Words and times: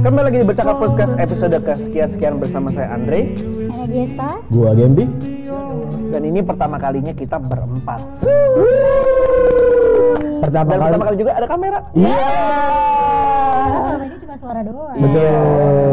Kembali 0.00 0.24
lagi 0.26 0.38
di 0.38 0.46
Bercakap 0.46 0.76
Podcast 0.76 1.12
episode 1.14 1.56
kesekian-sekian 1.60 2.34
bersama 2.36 2.68
saya 2.70 2.88
Andre 2.90 3.36
Saya. 3.70 4.30
Gua 4.48 4.72
Gembi. 4.72 5.04
Dan 6.10 6.22
ini 6.24 6.40
pertama 6.40 6.76
kalinya 6.76 7.12
kita 7.12 7.36
berempat 7.36 8.00
Pertama 10.40 10.66
Dan 10.66 10.78
kali. 10.78 10.88
pertama 10.88 11.04
kali 11.04 11.16
juga 11.16 11.32
ada 11.32 11.46
kamera 11.46 11.78
Iya. 11.92 12.16
Karena 13.60 13.78
selama 13.80 14.04
ini 14.04 14.16
cuma 14.18 14.34
suara 14.36 14.60
doang. 14.62 14.96
Betul. 14.96 15.30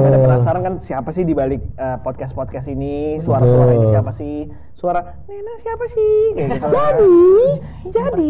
Ada 0.01 0.17
penasaran 0.19 0.61
kan 0.63 0.73
siapa 0.79 1.09
sih 1.11 1.23
di 1.23 1.33
balik 1.33 1.61
eh, 1.73 1.97
podcast-podcast 1.99 2.67
ini 2.67 2.95
Suara-suara 3.19 3.71
ini 3.73 3.87
siapa 3.87 4.11
sih 4.11 4.35
Suara 4.73 5.01
Nena 5.25 5.53
siapa 5.59 5.85
sih 5.87 6.13
Kayak 6.33 6.49
gitu. 6.57 7.11
Jadi 7.91 8.29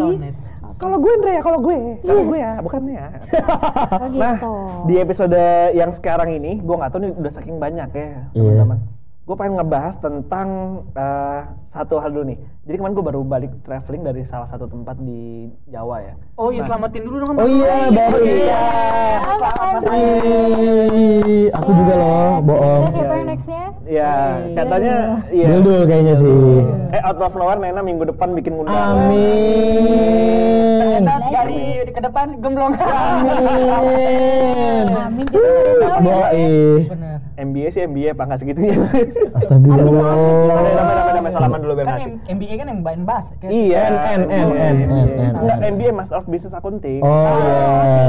kalau 0.77 0.97
gue 0.97 1.11
Andre 1.11 1.31
ya, 1.33 1.41
kalau 1.41 1.59
gue, 1.59 1.77
kalau 2.01 2.23
gue 2.25 2.37
ya, 2.37 2.51
bukan 2.61 2.81
ya. 2.87 3.05
Oh 4.01 4.07
gitu. 4.09 4.21
Nah, 4.21 4.35
di 4.85 4.95
episode 4.97 5.41
yang 5.73 5.91
sekarang 5.91 6.29
ini, 6.31 6.61
gue 6.61 6.75
nggak 6.77 6.91
tahu 6.93 6.99
nih 7.01 7.11
udah 7.13 7.31
saking 7.33 7.57
banyak 7.57 7.89
ya, 7.93 8.09
Iya. 8.31 8.41
teman-teman. 8.41 8.79
Gue 9.27 9.35
pengen 9.35 9.59
ngebahas 9.59 9.99
tentang 9.99 10.47
eh, 10.95 11.43
satu 11.75 11.99
hal 11.99 12.15
dulu 12.15 12.31
nih. 12.31 12.39
Jadi 12.63 12.79
kemarin 12.79 12.95
gue 12.95 13.05
baru 13.11 13.27
balik 13.27 13.51
traveling 13.67 14.07
dari 14.07 14.23
salah 14.23 14.47
satu 14.47 14.71
tempat 14.71 14.95
di 15.03 15.51
Jawa 15.67 15.99
ya. 15.99 16.15
Oh 16.39 16.47
iya, 16.47 16.63
selamatin 16.63 17.03
dulu 17.03 17.27
dong. 17.27 17.35
Oh 17.35 17.43
iya, 17.43 17.91
baru 17.91 18.23
iya. 18.23 18.63
Ih, 19.91 21.51
Aku 21.59 21.69
juga 21.75 21.93
loh, 21.99 22.39
bohong. 22.39 22.87
Terus 22.87 22.95
siapa 22.95 23.19
yang 23.19 23.27
nextnya? 23.27 23.75
Ya, 23.83 24.39
katanya, 24.55 25.19
iya. 25.27 25.59
Dul 25.59 25.83
kayaknya 25.83 26.23
sih. 26.23 26.63
Eh, 26.95 27.01
out 27.03 27.19
of 27.19 27.35
nowhere 27.35 27.59
Nena 27.59 27.83
minggu 27.83 28.07
depan 28.07 28.31
bikin 28.31 28.63
undangan. 28.63 29.11
Amin. 29.11 31.03
Dari 31.03 31.83
ke 31.91 31.99
depan 31.99 32.39
gemblong. 32.39 32.79
Amin. 32.79 33.35
Amin 34.95 35.27
juga 35.35 35.51
udah 35.83 36.31
MBA 37.37 37.67
sih 37.69 37.81
MBA, 37.83 38.09
apa 38.11 38.23
nggak 38.25 38.39
segitunya? 38.41 38.73
Astagfirullah. 39.31 40.13
Damai, 40.49 40.73
damai, 40.73 41.13
damai, 41.13 41.31
salaman 41.31 41.59
dulu 41.59 41.73
biar 41.73 41.85
Kan 41.85 41.93
ngasih. 41.93 42.09
M- 42.09 42.21
MBA 42.33 42.53
kan 42.55 42.65
yang 42.65 42.79
main 42.81 43.01
bahas. 43.03 43.25
Kayak 43.37 43.51
Iya, 43.53 43.77
N, 43.79 43.93
N, 43.93 44.21
N, 44.25 44.25
N, 44.25 44.49
N, 44.49 44.75
N, 44.89 45.31
Enggak, 45.37 45.57
N. 45.59 45.69
MBA 45.71 45.89
Master 45.93 46.15
of 46.17 46.25
Business 46.25 46.51
Accounting. 46.51 46.99
Oh 46.99 47.13
iya. 47.13 47.53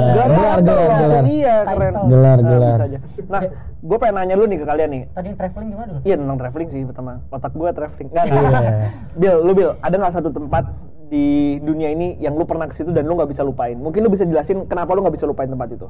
Gelar 0.09 0.29
Gelar, 0.29 0.59
gelar, 0.59 0.89
gelar. 0.98 1.25
Iya, 1.25 1.55
keren. 1.62 1.93
Gelar, 2.03 2.39
Nah, 2.39 2.48
gelar. 2.48 2.73
bisa 2.73 2.85
aja. 2.85 2.98
Nah, 3.29 3.41
gue 3.79 3.97
pengen 3.97 4.15
nanya 4.17 4.35
lu 4.35 4.45
nih 4.45 4.59
ke 4.59 4.67
kalian 4.67 4.91
nih. 4.91 5.03
Tadi 5.12 5.29
traveling 5.35 5.69
gimana 5.70 5.89
dulu? 5.91 6.01
Iya 6.03 6.15
tentang 6.17 6.37
traveling 6.39 6.69
sih 6.70 6.83
pertama. 6.83 7.13
Otak 7.29 7.53
gue 7.53 7.69
traveling. 7.70 8.09
Enggak, 8.09 8.25
enggak. 8.27 8.63
Iya. 8.65 8.73
Bill, 9.15 9.37
lu 9.42 9.53
Bill, 9.53 9.70
ada 9.79 9.95
nggak 9.95 10.15
satu 10.15 10.31
tempat 10.31 10.65
di 11.09 11.27
dunia 11.59 11.89
ini 11.89 12.17
yang 12.17 12.33
lu 12.33 12.45
pernah 12.45 12.65
ke 12.65 12.75
situ 12.75 12.89
dan 12.91 13.05
lu 13.05 13.13
nggak 13.13 13.29
bisa 13.29 13.41
lupain? 13.41 13.77
Mungkin 13.77 14.01
lu 14.01 14.09
bisa 14.09 14.25
jelasin 14.25 14.65
kenapa 14.65 14.92
lu 14.92 15.01
nggak 15.01 15.15
bisa 15.15 15.25
lupain 15.25 15.47
tempat 15.47 15.69
itu? 15.70 15.89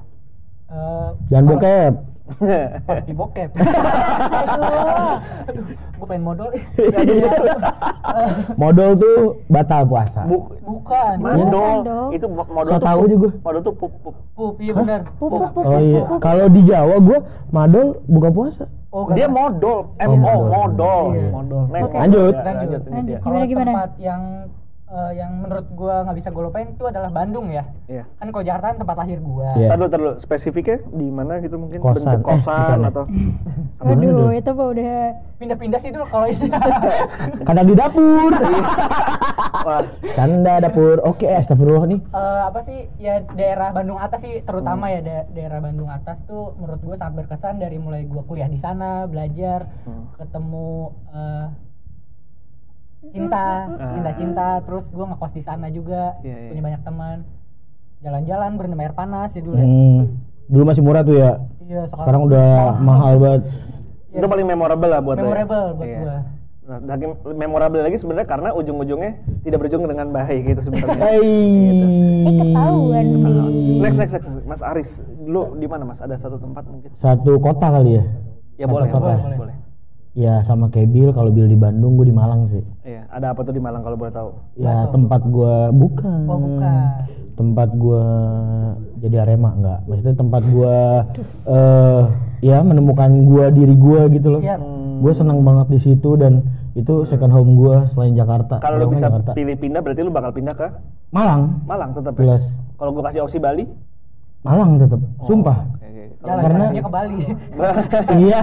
Eh, 0.68 1.08
Jangan 1.28 1.44
bokep. 1.48 1.92
pasti 2.84 3.12
bokep. 3.12 3.50
Aduh. 3.56 5.16
Aduh, 5.48 5.62
gue 5.96 6.06
pengen 6.06 6.24
modal. 6.28 6.48
Modal 8.54 8.90
tuh 8.94 9.16
batal 9.46 9.82
puasa. 9.84 10.20
Buk, 10.24 10.60
Bukan. 10.60 11.14
modal. 11.18 11.40
Bukan 11.40 11.76
dong. 11.82 12.08
Itu 12.12 12.26
mo- 12.28 12.44
modal 12.46 12.70
So 12.70 12.76
tahu 12.78 13.02
juga. 13.08 13.28
Modal 13.40 13.60
tuh 13.62 13.74
pup, 13.74 13.92
pup. 14.02 14.14
Pup, 14.34 14.54
iya 14.58 14.72
bener. 14.72 15.00
Pup, 15.16 15.30
pup, 15.30 15.50
pup, 15.50 15.64
Oh 15.64 15.80
iya. 15.80 16.00
Kalau 16.18 16.46
di 16.48 16.60
Jawa 16.62 16.96
gua 16.98 17.18
madol 17.48 17.86
buka 18.04 18.28
puasa. 18.28 18.64
Oh, 18.88 19.04
Dia 19.10 19.28
modal, 19.28 19.92
M 19.96 20.08
Oh, 20.08 20.12
O 20.12 20.16
modal. 20.16 20.40
modal, 20.48 21.02
Iya. 21.12 21.28
modal. 21.30 21.62
Lanjut. 21.70 22.34
Lanjut. 22.36 22.80
Kalau 23.18 23.36
Gimana, 23.36 23.44
gimana? 23.46 23.70
tempat 23.70 23.90
yang 23.96 24.20
eh, 24.88 25.12
yang 25.14 25.32
menurut 25.38 25.66
gua 25.70 26.02
nggak 26.02 26.16
bisa 26.16 26.28
gue 26.28 26.42
lupain 26.42 26.66
itu 26.66 26.82
adalah 26.82 27.08
Bandung 27.08 27.48
ya. 27.48 27.64
Iya. 27.86 28.04
Kan 28.14 28.28
kalau 28.28 28.42
Jakarta 28.42 28.66
kan 28.66 28.78
tempat 28.78 28.96
lahir 28.98 29.18
gua. 29.18 29.52
Iya. 29.54 29.68
Tahu 29.70 29.86
tahu 29.86 30.06
spesifiknya 30.18 30.78
di 30.86 31.06
mana 31.06 31.38
gitu 31.38 31.56
mungkin 31.56 31.78
Kosan. 31.78 32.02
bentuk 32.02 32.18
Eh, 32.18 32.24
kosan 32.24 32.78
ya? 32.78 32.88
atau 32.88 33.04
Aduh, 33.84 34.30
itu 34.30 34.50
mah 34.50 34.68
udah 34.68 34.96
Pindah-pindah 35.38 35.78
sih 35.78 35.94
dulu 35.94 36.02
kalau 36.04 36.26
itu. 36.26 36.50
Kadang 37.46 37.62
di 37.64 37.74
dapur. 37.74 38.32
Wah, 39.60 39.82
Canda 40.12 40.58
dapur. 40.58 40.98
Oke, 41.00 41.30
astagfirullah 41.30 41.86
nih. 41.86 42.00
Eh, 42.02 42.40
apa 42.42 42.60
sih 42.64 42.78
ya 42.96 43.22
daerah 43.28 43.70
Bandung 43.70 43.96
atas 43.96 44.18
sih 44.18 44.42
terutama 44.42 44.88
ya 44.88 44.98
da- 44.98 45.26
daerah 45.30 45.60
Bandung 45.60 45.86
atas 45.86 46.18
tuh 46.24 46.58
menurut 46.58 46.82
gue 46.82 46.96
sangat 46.96 47.14
berkesan 47.16 47.56
dari 47.56 47.78
mulai 47.78 48.02
gue 48.02 48.22
kuliah 48.24 48.46
di 48.46 48.58
sana 48.58 49.06
belajar 49.06 49.70
Hmm. 49.80 50.10
ketemu 50.16 50.70
eh, 51.08 51.46
cinta 53.00 53.42
Ah. 53.70 53.92
cinta-cinta 53.92 54.46
terus 54.60 54.84
gue 54.86 55.04
ngekos 55.04 55.32
di 55.32 55.42
sana 55.42 55.66
juga 55.68 56.18
Iya, 56.20 56.36
iya. 56.36 56.48
punya 56.50 56.62
banyak 56.64 56.82
teman 56.82 57.16
jalan-jalan 57.98 58.50
berendam 58.54 58.80
air 58.80 58.92
panas 58.92 59.30
ya 59.32 59.40
dulu 59.40 59.54
ya. 59.54 59.64
Hmm, 59.64 60.00
dulu 60.46 60.62
masih 60.64 60.82
murah 60.82 61.02
tuh 61.02 61.16
ya. 61.16 61.32
iya 61.60 61.82
Sekarang 61.86 62.22
udah 62.24 62.48
mahal 62.78 63.14
banget. 63.16 63.42
itu 64.08 64.24
paling 64.24 64.46
memorable 64.46 64.88
lah 64.88 65.00
buat 65.00 65.14
lo 65.14 65.20
ya? 65.20 65.24
memorable 65.24 65.66
buat 65.74 65.86
Iya. 65.86 65.98
gue 66.00 66.18
Nah, 66.68 66.84
saking 66.84 67.10
memorable 67.32 67.80
lagi 67.80 67.96
sebenarnya 67.96 68.28
karena 68.28 68.52
ujung-ujungnya 68.52 69.12
tidak 69.40 69.56
berujung 69.58 69.88
dengan 69.88 70.12
baik 70.12 70.42
gitu 70.46 70.60
sebenarnya. 70.62 71.00
Hey. 71.08 72.28
eh 72.28 72.34
ketahuan 72.36 73.04
nih. 73.08 73.80
Next, 73.80 73.96
next, 73.96 74.12
next, 74.12 74.28
Mas 74.44 74.60
Aris, 74.60 74.90
lu 75.18 75.56
di 75.56 75.64
mana 75.64 75.88
Mas? 75.88 75.96
Ada 75.96 76.20
satu 76.20 76.36
tempat 76.36 76.68
mungkin? 76.68 76.92
Satu 76.94 77.40
kota 77.40 77.72
kali 77.72 77.96
ya. 77.96 78.04
Ya 78.58 78.66
Satu 78.66 78.74
boleh, 78.74 78.88
kota. 78.90 79.00
boleh, 79.00 79.16
Boleh. 79.18 79.38
boleh. 79.38 79.56
Ya 80.18 80.42
sama 80.42 80.66
kayak 80.66 80.90
Bill 80.90 81.14
kalau 81.14 81.30
Bill 81.30 81.46
di 81.46 81.54
Bandung, 81.54 81.94
gue 81.94 82.10
di 82.10 82.16
Malang 82.16 82.50
sih. 82.50 82.58
Iya, 82.82 83.06
ada 83.06 83.30
apa 83.30 83.46
tuh 83.46 83.54
di 83.54 83.62
Malang 83.62 83.86
kalau 83.86 83.94
boleh 83.94 84.10
tahu? 84.10 84.34
Ya 84.58 84.82
Bakso. 84.82 84.98
tempat 84.98 85.22
gua 85.30 85.70
bukan. 85.70 86.20
oh 86.26 86.38
bukan 86.42 86.74
Tempat 87.38 87.68
gua 87.78 88.02
jadi 88.98 89.22
Arema 89.22 89.54
enggak. 89.54 89.86
Maksudnya 89.86 90.18
tempat 90.18 90.42
gua 90.50 91.06
eh 91.46 92.02
ya 92.42 92.58
menemukan 92.66 93.30
gua 93.30 93.54
diri 93.54 93.78
gua 93.78 94.10
gitu 94.10 94.34
loh. 94.34 94.42
Iya. 94.42 94.58
Gue 94.98 95.14
senang 95.14 95.38
banget 95.46 95.70
di 95.70 95.78
situ 95.78 96.18
dan 96.18 96.42
itu 96.74 97.06
second 97.06 97.30
home 97.30 97.54
gua 97.54 97.86
selain 97.94 98.18
Jakarta. 98.18 98.58
Kalau 98.58 98.82
lu 98.82 98.90
kan 98.90 98.94
bisa 98.98 99.06
Jakarta. 99.06 99.30
pilih 99.38 99.54
pindah 99.54 99.86
berarti 99.86 100.02
lu 100.02 100.10
bakal 100.10 100.34
pindah 100.34 100.58
ke 100.58 100.66
Malang, 101.14 101.62
Malang 101.62 101.94
tetap 101.94 102.18
ya? 102.18 102.26
jelas. 102.26 102.42
Kalau 102.74 102.90
gua 102.90 103.06
kasih 103.06 103.22
opsi 103.22 103.38
Bali? 103.38 103.70
Malang 104.42 104.82
tetap. 104.82 104.98
Sumpah. 105.30 105.77
Jalan 106.28 106.42
karena- 106.44 106.70
ke 106.76 106.90
Bali 106.92 107.16
iya. 108.22 108.38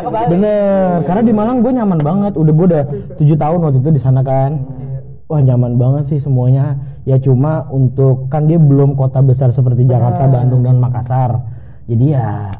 Ke 0.00 0.10
Bali. 0.10 0.28
Bener. 0.32 1.04
Karena 1.04 1.22
di 1.22 1.32
Malang 1.36 1.56
gue 1.60 1.72
nyaman 1.76 2.00
banget. 2.00 2.32
Udah 2.40 2.52
gue 2.56 2.66
udah 2.72 2.84
tujuh 3.20 3.36
tahun 3.36 3.58
waktu 3.60 3.78
itu 3.84 3.90
di 3.92 4.00
sana 4.00 4.20
kan. 4.24 4.64
Iya. 4.64 4.98
Wah 5.28 5.40
nyaman 5.44 5.76
banget 5.76 6.04
sih 6.16 6.18
semuanya. 6.22 6.80
Ya 7.04 7.20
cuma 7.20 7.68
untuk 7.70 8.26
kan 8.32 8.48
dia 8.50 8.58
belum 8.58 8.96
kota 8.98 9.22
besar 9.22 9.52
seperti 9.54 9.86
Jakarta, 9.86 10.26
Bandung 10.26 10.64
dan 10.64 10.80
Makassar. 10.80 11.38
Jadi 11.86 12.18
ya 12.18 12.50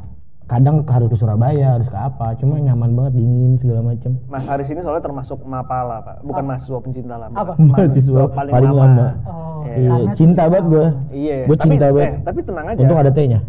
kadang 0.46 0.86
harus 0.86 1.10
ke 1.10 1.16
Surabaya, 1.18 1.74
harus 1.74 1.90
ke 1.90 1.98
apa. 1.98 2.38
Cuma 2.38 2.62
nyaman 2.62 2.94
banget 2.94 3.18
dingin 3.18 3.58
segala 3.58 3.82
macem. 3.82 4.14
Mas 4.30 4.46
Aris 4.46 4.70
ini 4.70 4.78
soalnya 4.86 5.02
termasuk 5.02 5.42
mapala, 5.42 5.98
Pak. 6.06 6.22
Bukan 6.22 6.44
mahasiswa 6.46 6.78
pencinta 6.78 7.18
lama. 7.18 7.34
Apa? 7.34 7.52
Mahasiswa 7.74 8.22
paling 8.30 8.70
lama. 8.70 9.06
oh 9.26 9.46
Iya. 9.66 9.90
Iya, 9.90 10.14
cinta 10.14 10.42
banget 10.46 10.66
gue. 10.70 10.86
Iya. 11.10 11.36
Gue 11.50 11.56
cinta 11.58 11.86
eh, 11.86 11.92
banget. 11.92 12.10
tapi 12.22 12.40
tenang 12.46 12.66
aja. 12.70 12.78
Untung 12.78 12.98
ada 13.02 13.10
T-nya. 13.10 13.40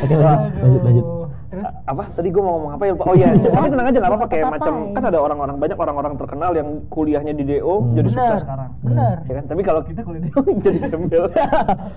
Oke 0.00 0.14
lanjut, 0.14 0.52
lanjut, 0.56 0.82
lanjut. 0.82 1.06
Terus 1.50 1.66
apa 1.82 2.02
tadi 2.14 2.28
gue 2.30 2.38
mau 2.38 2.52
ngomong 2.54 2.72
apa 2.78 2.82
ya 2.84 2.92
lupa 2.94 3.04
oh 3.04 3.14
iya 3.16 3.28
tapi 3.34 3.66
tenang 3.66 3.82
aja 3.84 3.98
nggak 3.98 4.06
apa-apa 4.06 4.26
kayak 4.28 4.44
Apa-apa, 4.44 4.54
macam 4.56 4.74
ya. 4.78 4.94
kan 4.94 5.02
ada 5.04 5.18
orang-orang 5.18 5.56
banyak 5.58 5.74
orang-orang 5.76 6.12
terkenal 6.14 6.50
yang 6.54 6.68
kuliahnya 6.86 7.32
di 7.32 7.42
DO 7.42 7.74
Hmm. 7.74 7.90
jadi 7.90 8.06
bener 8.06 8.14
sukses 8.22 8.40
sekarang 8.40 8.70
bener 8.80 9.16
ya 9.20 9.34
kan 9.34 9.44
tapi 9.50 9.60
kalau 9.60 9.80
kita 9.82 10.00
kuliah 10.00 10.22
di 10.22 10.30
DO 10.30 10.40
jadi 10.64 10.78
gembel 10.86 11.24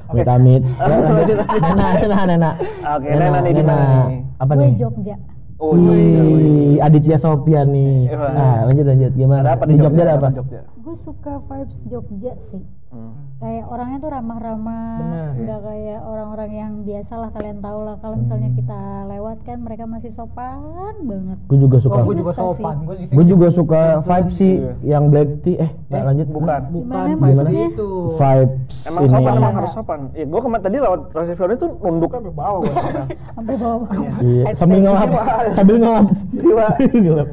Amit 0.09 0.25
amit. 0.28 0.63
Nena, 1.62 1.85
Nena, 1.95 2.17
Nena. 2.25 2.51
Oke, 2.97 3.09
Nena 3.12 3.38
nih 3.39 3.53
di 3.53 3.63
mana 3.63 3.83
nih? 4.09 4.19
Apa 4.39 4.51
Gue 4.51 4.62
nih? 4.63 4.72
Jogja. 4.75 5.16
oh 5.56 5.78
iya 5.78 6.22
Wih, 6.25 6.75
Aditya 6.81 7.17
Sofian 7.17 7.67
nih. 7.69 8.09
Iya. 8.09 8.17
Nah, 8.33 8.56
lanjut 8.66 8.85
lanjut 8.85 9.12
gimana? 9.13 9.41
ada 9.44 9.51
apa 9.53 9.63
di 9.63 9.75
Jogja 9.78 10.01
ada 10.01 10.13
apa? 10.17 10.28
Jogja 10.33 10.59
Gue 10.94 11.09
suka 11.09 11.42
vibes 11.44 11.81
Jogja 11.90 12.38
sih. 12.54 12.62
Hmm. 12.94 13.18
Kayak 13.42 13.66
orangnya 13.66 13.98
tuh 13.98 14.12
ramah-ramah, 14.14 14.94
Bener. 15.02 15.30
nggak 15.42 15.60
kayak 15.66 16.00
orang-orang 16.06 16.51
yang 16.54 16.72
biasa 16.86 17.13
lah 17.18 17.30
kalian 17.34 17.57
tahu 17.57 17.80
lah. 17.81 17.98
Kalau 17.98 18.22
misalnya 18.22 18.54
kita 18.54 18.80
lewat 19.10 19.38
kan 19.42 19.57
mereka 19.57 19.90
masih 19.90 20.13
sopan 20.13 20.62
banget. 21.01 21.38
Gue 21.50 21.57
juga 21.57 21.75
oh 21.75 21.81
suka. 21.81 22.00
gue 22.06 22.16
juga 22.16 22.34
sopan 22.38 22.75
gue 23.10 23.25
juga 23.25 23.48
suka 23.50 23.81
vibe 24.06 24.31
sih 24.38 24.54
yang 24.86 25.10
black 25.10 25.42
tea. 25.42 25.57
Eh, 25.57 25.72
Eh, 25.90 26.04
lanjut. 26.04 26.30
bukan 26.30 26.62
bukan 26.69 26.86
Gimana 26.86 27.10
vibes 27.10 27.25
maksudnya? 27.42 27.66
itu 27.66 27.89
Vibes 28.13 28.75
emang 28.86 29.01
ini 29.01 29.10
sopan 29.10 29.34
emang 29.34 29.54
harus 29.56 29.72
sopan 29.74 30.00
ya 30.13 30.25
gue 30.30 30.39
kemarin 30.46 30.62
tadi 30.62 30.78
lewat 30.78 31.00
resepsionis 31.10 31.57
tuh 31.57 31.72
nunduknya 31.81 32.18
sampai 32.22 32.34
bawah 32.38 32.60
gua. 32.62 32.74
Sampai 33.34 33.56
bawah. 33.57 33.89
Iya, 34.22 34.44
sambil 34.54 34.78
ngelap, 34.80 35.10
sambil 35.50 35.75
ngelap. 35.81 36.06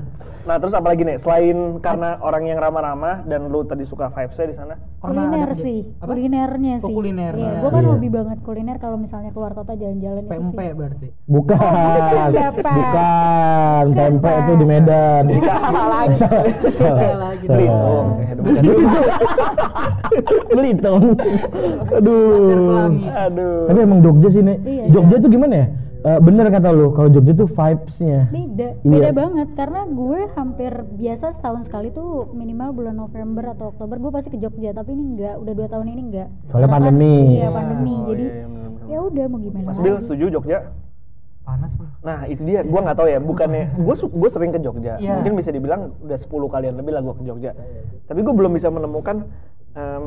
Nah 0.50 0.58
terus 0.58 0.74
apalagi 0.74 1.06
nih 1.06 1.14
selain 1.16 1.78
karena 1.78 2.18
orang 2.18 2.42
yang 2.42 2.58
ramah-ramah 2.58 3.22
dan 3.22 3.46
lu 3.46 3.62
tadi 3.62 3.86
suka 3.86 4.10
vibes-nya 4.10 4.50
di 4.50 4.56
sana. 4.58 4.74
Kuliner 4.98 5.46
ada- 5.46 5.54
sih 5.54 5.86
apa? 5.94 6.10
kulinernya 6.10 6.74
Oh, 6.76 6.90
sih 6.90 6.94
kuliner. 6.98 7.32
iya 7.32 7.46
Nah. 7.46 7.60
gue 7.62 7.70
kan 7.70 7.78
Iya. 7.78 7.90
hobi 7.94 8.08
banget 8.10 8.38
kuliner 8.42 8.76
kalau 8.76 8.98
misalnya 8.98 9.30
keluar 9.30 9.54
kota 9.54 9.78
jalan-jalan 9.78 10.26
itu 10.26 10.42
sih 10.42 10.74
berarti. 10.74 11.08
Bukan, 11.24 11.54
Pempek. 11.54 12.66
bukan, 12.66 13.84
pempek 13.94 14.34
itu 14.42 14.52
di 14.58 14.66
Medan. 14.66 15.22
Salah 15.38 15.86
lagi. 16.02 16.18
Salah, 16.18 17.18
lagi. 17.22 17.44
Belitung. 17.46 18.06
Bukan 18.36 18.62
dulu. 18.66 18.88
Belitung. 20.50 21.02
Aduh. 21.92 22.90
Aduh. 23.22 23.58
Tapi 23.70 23.78
emang 23.80 24.00
Jogja 24.02 24.28
sih 24.28 24.42
nih. 24.42 24.56
Iya, 24.60 24.84
Jogja 24.90 25.16
tuh 25.16 25.30
gimana 25.30 25.54
ya? 25.54 25.66
Eh, 26.00 26.18
bener 26.18 26.48
kata 26.48 26.68
lu, 26.70 26.90
kalau 26.90 27.08
Jogja 27.08 27.32
tuh 27.34 27.44
vibes-nya. 27.46 28.24
beda 28.26 28.68
Iya. 28.78 28.88
beda 28.90 29.10
banget 29.12 29.48
karena 29.52 29.80
gue 29.86 30.20
hampir 30.32 30.72
biasa 30.90 31.36
setahun 31.36 31.62
sekali 31.62 31.88
tuh 31.90 32.08
minimal 32.30 32.72
bulan 32.72 32.96
November 32.96 33.50
atau 33.50 33.68
Oktober 33.68 33.96
gue 33.98 34.10
pasti 34.10 34.28
ke 34.28 34.38
Jogja 34.38 34.72
tapi 34.72 34.90
ini 34.90 35.14
enggak 35.14 35.36
udah 35.36 35.52
dua 35.52 35.68
tahun 35.68 35.86
ini 35.88 36.02
enggak 36.02 36.28
Soalnya 36.46 36.48
Karena 36.48 36.66
kan- 36.66 36.74
pandemi. 36.74 37.14
iya 37.34 37.48
pandemi 37.48 37.92
Oh, 37.92 38.06
jadi 38.08 38.24
iya, 38.24 38.44
iya, 38.46 38.88
ya 38.88 38.98
udah 39.02 39.24
mau 39.26 39.38
gimana 39.38 39.64
Mas 39.66 39.76
Bil 39.76 39.92
lagi. 39.92 40.02
setuju 40.02 40.24
Jogja? 40.30 40.58
Panas 41.42 41.72
bro. 41.74 41.88
Nah 42.00 42.18
itu 42.24 42.42
dia, 42.42 42.60
gua 42.62 42.80
nggak 42.80 42.96
tahu 42.96 43.08
ya, 43.10 43.18
bukannya 43.18 43.64
gue 43.84 43.94
gue 43.98 44.30
sering 44.30 44.50
ke 44.50 44.60
Jogja, 44.60 44.94
Iya. 44.96 45.12
mungkin 45.16 45.32
bisa 45.34 45.50
dibilang 45.50 45.80
udah 46.00 46.16
10 46.16 46.26
kalian 46.48 46.74
lebih 46.74 46.92
lah 46.92 47.02
gue 47.02 47.14
ke 47.14 47.24
Jogja. 47.24 47.52
Tapi 48.06 48.20
gue 48.20 48.34
belum 48.34 48.52
bisa 48.52 48.68
menemukan 48.68 49.28
em, 49.70 50.04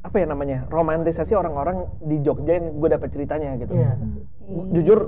apa 0.00 0.16
ya 0.16 0.26
namanya 0.26 0.64
romantisasi 0.66 1.32
orang-orang 1.32 1.84
di 2.00 2.18
Jogja 2.18 2.56
yang 2.56 2.74
gue 2.74 2.88
dapat 2.88 3.08
ceritanya 3.08 3.54
gitu. 3.56 3.70
Iya. 3.72 3.92
Oke. 4.48 4.70
Jujur 4.72 4.98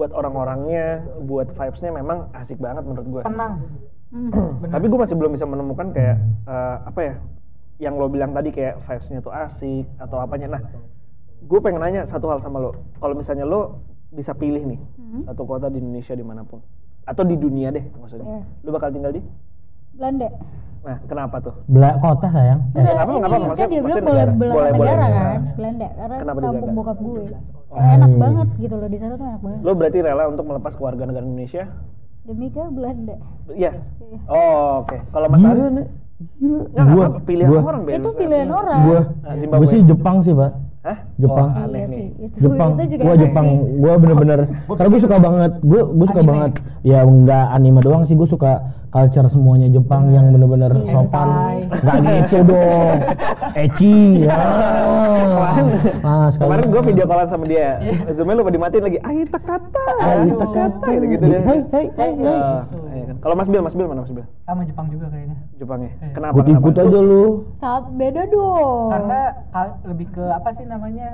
buat 0.00 0.16
orang-orangnya, 0.16 0.86
buat 1.20 1.52
vibes-nya 1.52 1.92
memang 1.92 2.32
asik 2.32 2.56
banget 2.56 2.80
menurut 2.82 3.06
gue. 3.06 3.22
Tenang. 3.22 3.60
Hmm. 4.08 4.32
Tapi 4.72 4.88
gue 4.88 4.96
masih 4.98 5.12
belum 5.12 5.36
bisa 5.36 5.44
menemukan 5.44 5.92
kayak 5.92 6.16
eh, 6.48 6.76
apa 6.88 7.00
ya, 7.02 7.14
yang 7.78 8.00
lo 8.00 8.08
bilang 8.08 8.32
tadi 8.32 8.48
kayak 8.48 8.80
vibes-nya 8.80 9.20
tuh 9.20 9.28
asik 9.30 9.84
atau 10.00 10.16
apanya. 10.16 10.56
Nah, 10.56 10.62
gue 11.38 11.58
pengen 11.60 11.84
nanya 11.84 12.08
satu 12.08 12.32
hal 12.32 12.40
sama 12.40 12.56
lo. 12.58 12.72
Kalau 12.96 13.12
misalnya 13.12 13.44
lo 13.44 13.84
bisa 14.08 14.32
pilih 14.32 14.64
nih 14.64 14.80
Hmm. 14.96 15.22
satu 15.22 15.42
kota 15.44 15.68
di 15.68 15.78
Indonesia 15.78 16.14
di 16.14 16.22
mana 16.22 16.42
pun 16.42 16.58
atau 17.02 17.22
di 17.22 17.34
dunia 17.34 17.68
deh 17.68 17.82
maksudnya, 17.92 18.26
Iya. 18.26 18.42
lo 18.62 18.70
bakal 18.70 18.90
tinggal 18.90 19.10
di? 19.10 19.22
Belanda 19.92 20.28
Nah, 20.80 20.96
kenapa 21.04 21.36
tuh? 21.38 21.54
Bela 21.66 21.92
kota 21.94 22.26
sayang. 22.26 22.60
Eh, 22.72 22.80
kenapa- 22.80 23.12
kenapa? 23.12 23.28
kan 23.28 23.40
Maksudnya- 23.44 23.68
dia 23.68 23.82
bilang 23.84 23.84
maksudnya 23.84 24.06
boleh 24.08 24.24
Boleh- 24.32 24.50
boleh 24.72 24.72
negara 24.72 25.04
negara. 25.04 25.20
kan 25.20 25.40
Belanda 25.52 25.88
karena 25.92 26.16
Kenapa 26.16 26.38
di 26.38 26.40
kampung 26.40 26.56
Belanda? 26.62 26.78
bokap 26.80 26.98
gue 26.98 27.22
Oh. 27.70 27.78
enak 27.78 28.10
Hmm. 28.10 28.18
banget 28.18 28.48
gitu 28.58 28.74
loh 28.74 28.86
di 28.86 28.98
sana 28.98 29.14
tuh 29.14 29.24
enak 29.24 29.40
banget 29.40 29.60
Lo 29.62 29.72
berarti 29.72 29.98
rela 30.00 30.24
untuk 30.26 30.44
melepas 30.44 30.74
keluarga 30.74 31.02
negara 31.04 31.22
Indonesia? 31.22 31.64
demi 32.20 32.46
ke 32.46 32.62
Belanda 32.68 33.16
Iya. 33.48 33.72
Iya. 33.96 34.18
Oh, 34.26 34.82
oke. 34.82 34.96
Kalau 35.08 35.26
Mas 35.26 35.40
Gila 35.40 35.50
Aris? 35.50 35.88
Gila. 36.36 36.58
Nggak, 36.68 36.86
Gua, 36.86 37.04
apa, 37.06 37.18
pilihan 37.24 37.48
gua, 37.48 37.60
orang 37.64 37.82
bebas. 37.82 37.96
itu 37.96 38.10
pilihan 38.14 38.50
orang 38.50 38.80
Gua, 38.80 39.00
Nah, 39.00 39.06
gua 39.24 39.40
Zimbabwe. 39.40 39.66
sih 39.66 39.80
Jepang 39.84 40.16
sih, 40.20 40.34
Pak. 40.34 40.50
Hah? 40.80 40.96
Jepang. 41.20 41.48
Oh, 41.52 41.60
aneh 41.60 41.76
iya 41.76 41.84
nih. 41.84 42.04
sih 42.16 42.24
itu, 42.24 42.36
Jepang, 42.40 42.70
itu 42.72 42.84
juga 42.96 43.02
gua 43.04 43.14
Jepang, 43.14 43.46
sih. 43.46 43.76
gua 43.76 43.92
bener-bener, 44.00 44.38
karena 44.64 44.88
gue 44.88 45.00
suka 45.04 45.16
banget, 45.20 45.52
gue 45.60 45.80
gue 45.92 46.06
suka 46.08 46.20
Anime. 46.20 46.30
banget, 46.32 46.52
ya 46.80 46.98
nggak 47.04 47.46
anime 47.52 47.80
doang 47.80 48.02
sih, 48.02 48.16
gue 48.16 48.24
suka 48.24 48.52
culture 48.88 49.28
semuanya 49.28 49.68
Jepang 49.68 50.08
yang 50.08 50.32
bener-bener 50.32 50.72
Iya. 50.72 50.88
sopan, 50.90 51.28
nggak 51.68 51.96
gitu 52.00 52.36
dong, 52.48 52.96
ecchi, 53.52 53.96
ya. 54.24 54.40
Nah, 56.00 56.32
kemarin 56.32 56.64
gue 56.66 56.82
video 56.88 57.04
callan 57.04 57.28
sama 57.28 57.44
dia. 57.44 57.76
Zoomnya 58.10 58.40
lupa 58.40 58.50
dimatiin 58.50 58.82
lagi. 58.82 58.98
Aita 59.00 59.38
kata. 59.38 59.84
Aita 60.00 60.46
kata. 60.48 60.86
Gitu 60.96 61.24
deh. 61.24 61.40
Hei, 61.44 61.60
hei, 61.70 61.86
hei, 61.92 62.12
Kalau 63.20 63.34
Mas 63.34 63.46
Bil, 63.46 63.60
Mas 63.60 63.74
Bil 63.74 63.84
mana 63.84 64.00
Mas 64.00 64.10
Bil? 64.10 64.24
Sama 64.42 64.64
Jepang 64.64 64.88
juga 64.88 65.06
kayaknya. 65.08 65.36
Jepangnya. 65.54 65.90
Iya. 65.94 66.12
Kenapa? 66.12 66.32
Ikut-ikut 66.34 66.72
kenapa? 66.72 66.88
aja 66.88 66.98
lu. 67.02 67.24
sangat 67.54 67.84
beda 67.92 68.22
dong 68.26 68.88
Karena 68.90 69.20
kal- 69.50 69.76
lebih 69.84 70.06
ke 70.10 70.24
apa 70.26 70.48
sih 70.52 70.64
namanya? 70.64 71.08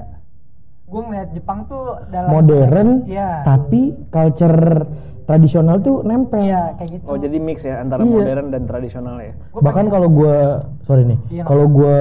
Gue 0.87 1.01
ngeliat 1.03 1.29
Jepang 1.33 1.67
tuh 1.67 1.85
dalam 2.09 2.31
Modern, 2.31 2.89
Iya. 3.05 3.43
tapi 3.43 3.83
culture 4.07 4.87
tradisional 5.27 5.83
tuh 5.83 6.01
nempel. 6.01 6.39
Iya, 6.41 6.79
kayak 6.79 6.91
gitu. 6.93 7.05
Oh 7.05 7.19
jadi 7.19 7.37
mix 7.37 7.59
ya 7.61 7.83
antara 7.83 8.01
Iya. 8.01 8.13
modern 8.13 8.47
dan 8.49 8.63
tradisional 8.65 9.19
ya. 9.19 9.35
Gua 9.51 9.61
Bahkan 9.61 9.85
kalau 9.91 10.07
gue, 10.09 10.37
sorry 10.81 11.03
nih, 11.05 11.19
Iya, 11.29 11.43
kalau 11.43 11.67
gue 11.67 11.97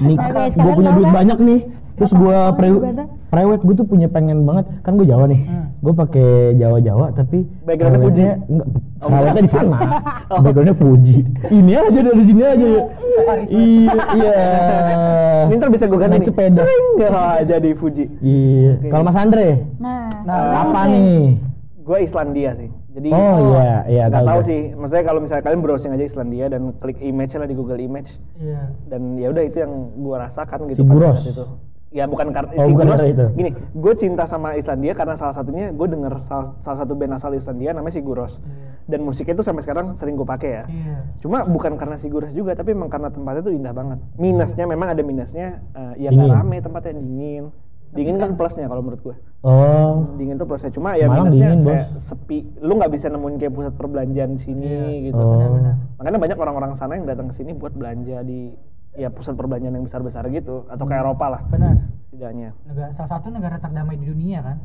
nih, 0.00 0.16
gue 0.54 0.72
punya 0.72 0.90
duit 0.94 1.04
kan? 1.04 1.16
banyak 1.16 1.38
nih, 1.42 1.60
terus 1.96 2.12
gue 2.12 2.36
pre 2.54 2.68
prewed 3.28 3.60
gue 3.60 3.74
tuh 3.74 3.84
punya 3.84 4.06
pengen 4.06 4.46
banget, 4.46 4.70
kan 4.80 4.94
gue 4.94 5.04
Jawa 5.04 5.26
nih, 5.26 5.40
Hmm. 5.42 5.66
gue 5.76 5.92
pakai 5.92 6.28
Jawa 6.54 6.78
Jawa 6.78 7.06
tapi 7.12 7.44
Backgroundnya 7.60 8.46
enggak, 8.46 8.68
Oh, 8.98 9.06
prewednya 9.06 9.42
di 9.42 9.48
sana, 9.48 9.78
Oh. 10.26 10.42
backgroundnya 10.42 10.74
Fuji. 10.74 11.22
Ini 11.48 11.72
aja 11.72 12.00
dari 12.02 12.22
sini 12.24 12.42
aja 12.42 12.66
ya. 12.68 12.82
Karisma. 13.20 13.54
Iya, 13.54 13.94
iya. 14.18 14.36
Ini 15.46 15.54
ntar 15.54 15.70
bisa 15.70 15.84
gue 15.84 15.96
ganti 15.96 16.14
Naik 16.14 16.26
sepeda. 16.26 16.62
Nggak 16.96 17.36
jadi 17.50 17.70
Fuji. 17.72 18.04
Iya. 18.18 18.70
Oke. 18.76 18.88
Kalau 18.88 19.04
Mas 19.04 19.14
Andre, 19.14 19.48
nah, 19.78 20.10
Nah, 20.20 20.38
apa 20.60 20.80
oke. 20.80 20.90
nih? 20.90 21.22
Gue 21.80 21.98
Islandia 22.02 22.50
sih. 22.54 22.68
Jadi 22.90 23.08
Oh 23.08 23.36
iya, 23.54 23.72
iya 23.86 24.04
tahu 24.08 24.26
tahu 24.26 24.40
sih. 24.42 24.60
Maksudnya 24.74 25.04
kalau 25.06 25.20
misalnya 25.22 25.44
kalian 25.44 25.62
browsing 25.62 25.92
aja 25.92 26.04
Islandia 26.04 26.46
dan 26.48 26.74
klik 26.74 26.98
image 26.98 27.32
lah 27.32 27.46
di 27.46 27.54
Google 27.54 27.78
Image 27.78 28.10
Iya. 28.36 28.74
dan 28.88 29.14
ya 29.14 29.30
udah 29.30 29.42
itu 29.42 29.56
yang 29.56 29.72
gue 29.94 30.16
rasakan 30.18 30.58
gitu 30.66 30.82
Siguros. 30.82 31.22
saat 31.22 31.32
itu. 31.32 31.44
Ya 31.88 32.04
bukan 32.04 32.36
karena 32.36 32.52
Oh, 32.52 32.68
bukan 32.68 32.84
itu. 33.00 33.24
Gini, 33.32 33.50
gue 33.56 33.92
cinta 33.96 34.28
sama 34.28 34.52
Islandia 34.54 34.92
karena 34.92 35.16
salah 35.16 35.32
satunya 35.32 35.72
gue 35.72 35.86
denger 35.88 36.20
salah, 36.28 36.52
salah 36.60 36.84
satu 36.84 36.92
band 36.92 37.16
asal 37.16 37.32
Islandia 37.32 37.72
namanya 37.72 37.96
Siguros. 37.96 38.36
Iya. 38.38 38.76
Dan 38.84 39.08
musiknya 39.08 39.32
itu 39.32 39.44
sampai 39.44 39.64
sekarang 39.64 39.96
sering 39.96 40.12
gue 40.12 40.28
pakai 40.28 40.50
ya. 40.52 40.64
Iya. 40.68 40.96
Cuma 41.24 41.48
bukan 41.48 41.80
karena 41.80 41.96
Siguros 41.96 42.36
juga, 42.36 42.52
tapi 42.52 42.76
memang 42.76 42.92
karena 42.92 43.08
tempatnya 43.08 43.40
tuh 43.40 43.56
indah 43.56 43.72
banget. 43.72 43.98
Minusnya 44.20 44.68
memang 44.68 44.92
ada 44.92 45.00
minusnya, 45.00 45.64
eh, 45.72 45.94
ya 45.96 46.12
nggak 46.12 46.28
rame 46.28 46.56
tempatnya 46.60 46.92
dingin. 46.92 47.44
Dingin 47.88 48.20
kan 48.20 48.36
plusnya 48.36 48.68
kalau 48.68 48.84
menurut 48.84 49.00
gue. 49.00 49.16
Oh, 49.40 50.12
Dingin 50.20 50.36
tuh 50.36 50.44
plusnya. 50.44 50.68
Cuma 50.68 50.92
ya 50.92 51.08
Malang 51.08 51.32
minusnya 51.32 51.56
dingin, 51.56 51.64
kayak 51.64 51.86
Bos. 51.88 52.04
sepi. 52.04 52.38
Lu 52.60 52.76
nggak 52.76 52.92
bisa 52.92 53.08
nemuin 53.08 53.36
kayak 53.40 53.52
pusat 53.56 53.72
perbelanjaan 53.80 54.36
di 54.36 54.40
sini 54.44 54.68
Iya, 54.68 55.08
gitu. 55.08 55.16
Oh. 55.24 55.40
Benar-benar. 55.40 55.74
Makanya 55.96 56.18
banyak 56.20 56.36
orang-orang 56.36 56.72
sana 56.76 57.00
yang 57.00 57.08
datang 57.08 57.32
ke 57.32 57.40
sini 57.40 57.56
buat 57.56 57.72
belanja 57.72 58.20
di 58.28 58.52
ya 58.96 59.08
pusat 59.12 59.34
perbelanjaan 59.36 59.74
yang 59.76 59.84
besar-besar 59.84 60.24
gitu 60.32 60.64
atau 60.70 60.84
kayak 60.88 61.04
Eropa 61.04 61.26
lah 61.28 61.42
Benar. 61.50 61.76
setidaknya. 62.08 62.50
Negara 62.64 62.90
salah 62.96 63.10
satu 63.18 63.28
negara 63.28 63.56
terdamai 63.60 63.96
di 64.00 64.06
dunia 64.08 64.40
kan. 64.40 64.58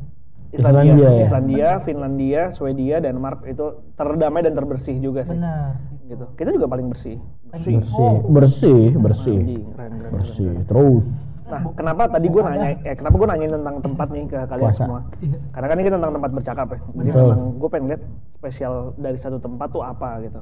Islandia, 0.54 0.86
Islandia 0.94 1.08
ya? 1.10 1.24
Islandia, 1.26 1.68
Finlandia, 1.82 2.42
Swedia, 2.54 2.96
Denmark 3.02 3.42
itu 3.50 3.66
terdamai 3.98 4.46
dan 4.46 4.54
terbersih 4.54 4.96
juga 5.02 5.26
sih. 5.26 5.34
Benar. 5.34 5.82
Gitu. 6.06 6.24
Kita 6.38 6.50
juga 6.54 6.66
paling 6.70 6.86
bersih. 6.86 7.18
Bersih. 7.50 7.74
bersih, 7.82 8.14
bersih, 8.30 8.82
bersih, 8.98 9.38
Anjing, 9.38 9.64
keren, 9.74 9.92
bersih. 10.14 10.50
keren. 10.54 10.66
Terus. 10.70 11.04
Nah, 11.44 11.60
kenapa 11.76 12.02
tadi 12.08 12.26
gue 12.32 12.42
nanya, 12.42 12.68
eh 12.82 12.94
kenapa 12.96 13.14
gue 13.20 13.28
nanyain 13.28 13.52
tentang 13.52 13.76
tempat 13.84 14.08
nih 14.10 14.24
ke 14.26 14.38
kalian 14.48 14.70
Puasa. 14.72 14.80
semua? 14.80 15.00
Iya. 15.20 15.38
Karena 15.52 15.66
kan 15.68 15.76
ini 15.76 15.90
tentang 15.92 16.12
tempat 16.16 16.30
bercakap 16.32 16.66
ya. 16.72 16.78
Jadi 16.80 17.10
Betul. 17.12 17.20
memang 17.20 17.40
gue 17.60 17.68
pengen 17.68 17.86
lihat 17.92 18.02
spesial 18.38 18.74
dari 18.96 19.18
satu 19.20 19.38
tempat 19.38 19.68
tuh 19.70 19.82
apa 19.84 20.10
gitu. 20.24 20.40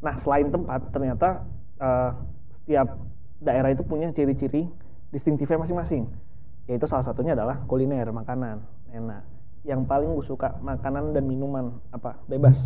Nah, 0.00 0.14
selain 0.18 0.48
tempat, 0.50 0.80
ternyata 0.90 1.28
eh, 1.80 2.10
setiap 2.60 2.88
daerah 3.40 3.68
itu 3.68 3.82
punya 3.82 4.08
ciri-ciri 4.10 4.68
distintifnya 5.08 5.58
masing-masing. 5.58 6.06
Yaitu 6.64 6.86
salah 6.86 7.02
satunya 7.02 7.32
adalah 7.32 7.64
kuliner, 7.64 8.06
makanan, 8.08 8.60
enak. 8.90 9.24
Yang 9.60 9.80
paling 9.84 10.10
gue 10.14 10.24
suka 10.24 10.56
makanan 10.60 11.10
dan 11.10 11.24
minuman 11.24 11.64
apa? 11.90 12.16
Bebas. 12.24 12.56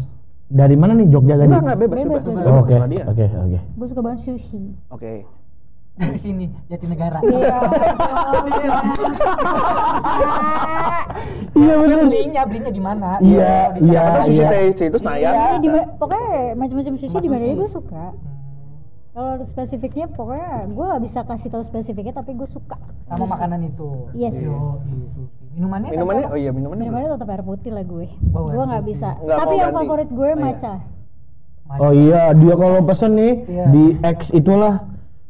Dari 0.44 0.76
mana 0.76 0.92
nih 0.92 1.08
Jogja 1.08 1.34
tadi? 1.34 1.48
Enggak, 1.48 1.62
enggak 1.64 1.78
bebas, 1.80 1.96
Bebas, 1.96 2.10
bebas. 2.20 2.36
bebas. 2.36 2.44
Oh, 2.44 2.60
Oke, 2.60 2.74
oke, 3.00 3.24
oke. 3.40 3.58
gue 3.64 3.86
suka 3.88 4.00
banget 4.00 4.20
sushi 4.24 4.62
Oke. 4.90 5.24
Dari 5.94 6.18
sini 6.18 6.50
Jatinegara. 6.66 7.22
iya 7.22 7.54
Iya 11.54 11.74
benar. 11.78 12.02
belinya, 12.04 12.42
belinya 12.44 12.72
di 12.74 12.82
mana? 12.82 13.08
Iya, 13.20 13.78
iya. 13.78 14.02
Sushi 14.20 14.42
taste 14.44 14.84
itu 14.84 14.96
Senayan? 14.98 15.62
Iya, 15.62 15.82
pokoknya 15.96 16.26
macam-macam 16.54 16.94
sushi 16.98 17.16
di 17.16 17.30
mana 17.30 17.44
sushi. 17.44 17.54
gue 17.56 17.68
suka 17.70 18.04
Hmm. 18.10 18.33
Kalau 19.14 19.38
spesifiknya 19.44 20.10
pokoknya 20.10 20.66
gue 20.66 20.84
gak 20.84 21.02
bisa 21.02 21.20
kasih 21.22 21.48
tahu 21.48 21.62
spesifiknya 21.62 22.10
tapi 22.12 22.34
gue 22.34 22.44
suka 22.44 22.74
Sama 23.06 23.30
makanan 23.30 23.62
itu. 23.64 24.10
Yes. 24.12 24.34
Yo, 24.34 24.82
iya, 24.82 25.06
sushi. 25.08 25.22
Minumannya? 25.54 25.90
Minumannya? 25.92 26.24
apa? 26.24 26.34
Oh 26.34 26.38
iya, 26.40 26.50
minumannya. 26.50 26.82
minumannya 26.82 27.08
tetap 27.14 27.28
air 27.30 27.42
putih 27.42 27.70
lah 27.70 27.84
gue 27.84 28.06
Oh, 28.32 28.50
gue 28.50 28.64
nggak 28.64 28.84
bisa 28.84 29.08
Nggak 29.16 29.38
tapi 29.38 29.54
yang 29.54 29.70
ganti. 29.70 29.78
favorit 29.80 30.08
gue 30.10 30.18
Oh, 30.20 30.34
iya. 30.34 30.42
matcha 30.42 30.74
Oh 31.74 31.92
iya, 31.92 32.22
dia 32.34 32.54
kalau 32.54 32.78
pesen 32.82 33.12
nih 33.14 33.32
Iya. 33.46 33.64
di 33.70 33.84
X 34.02 34.18
itulah 34.30 34.74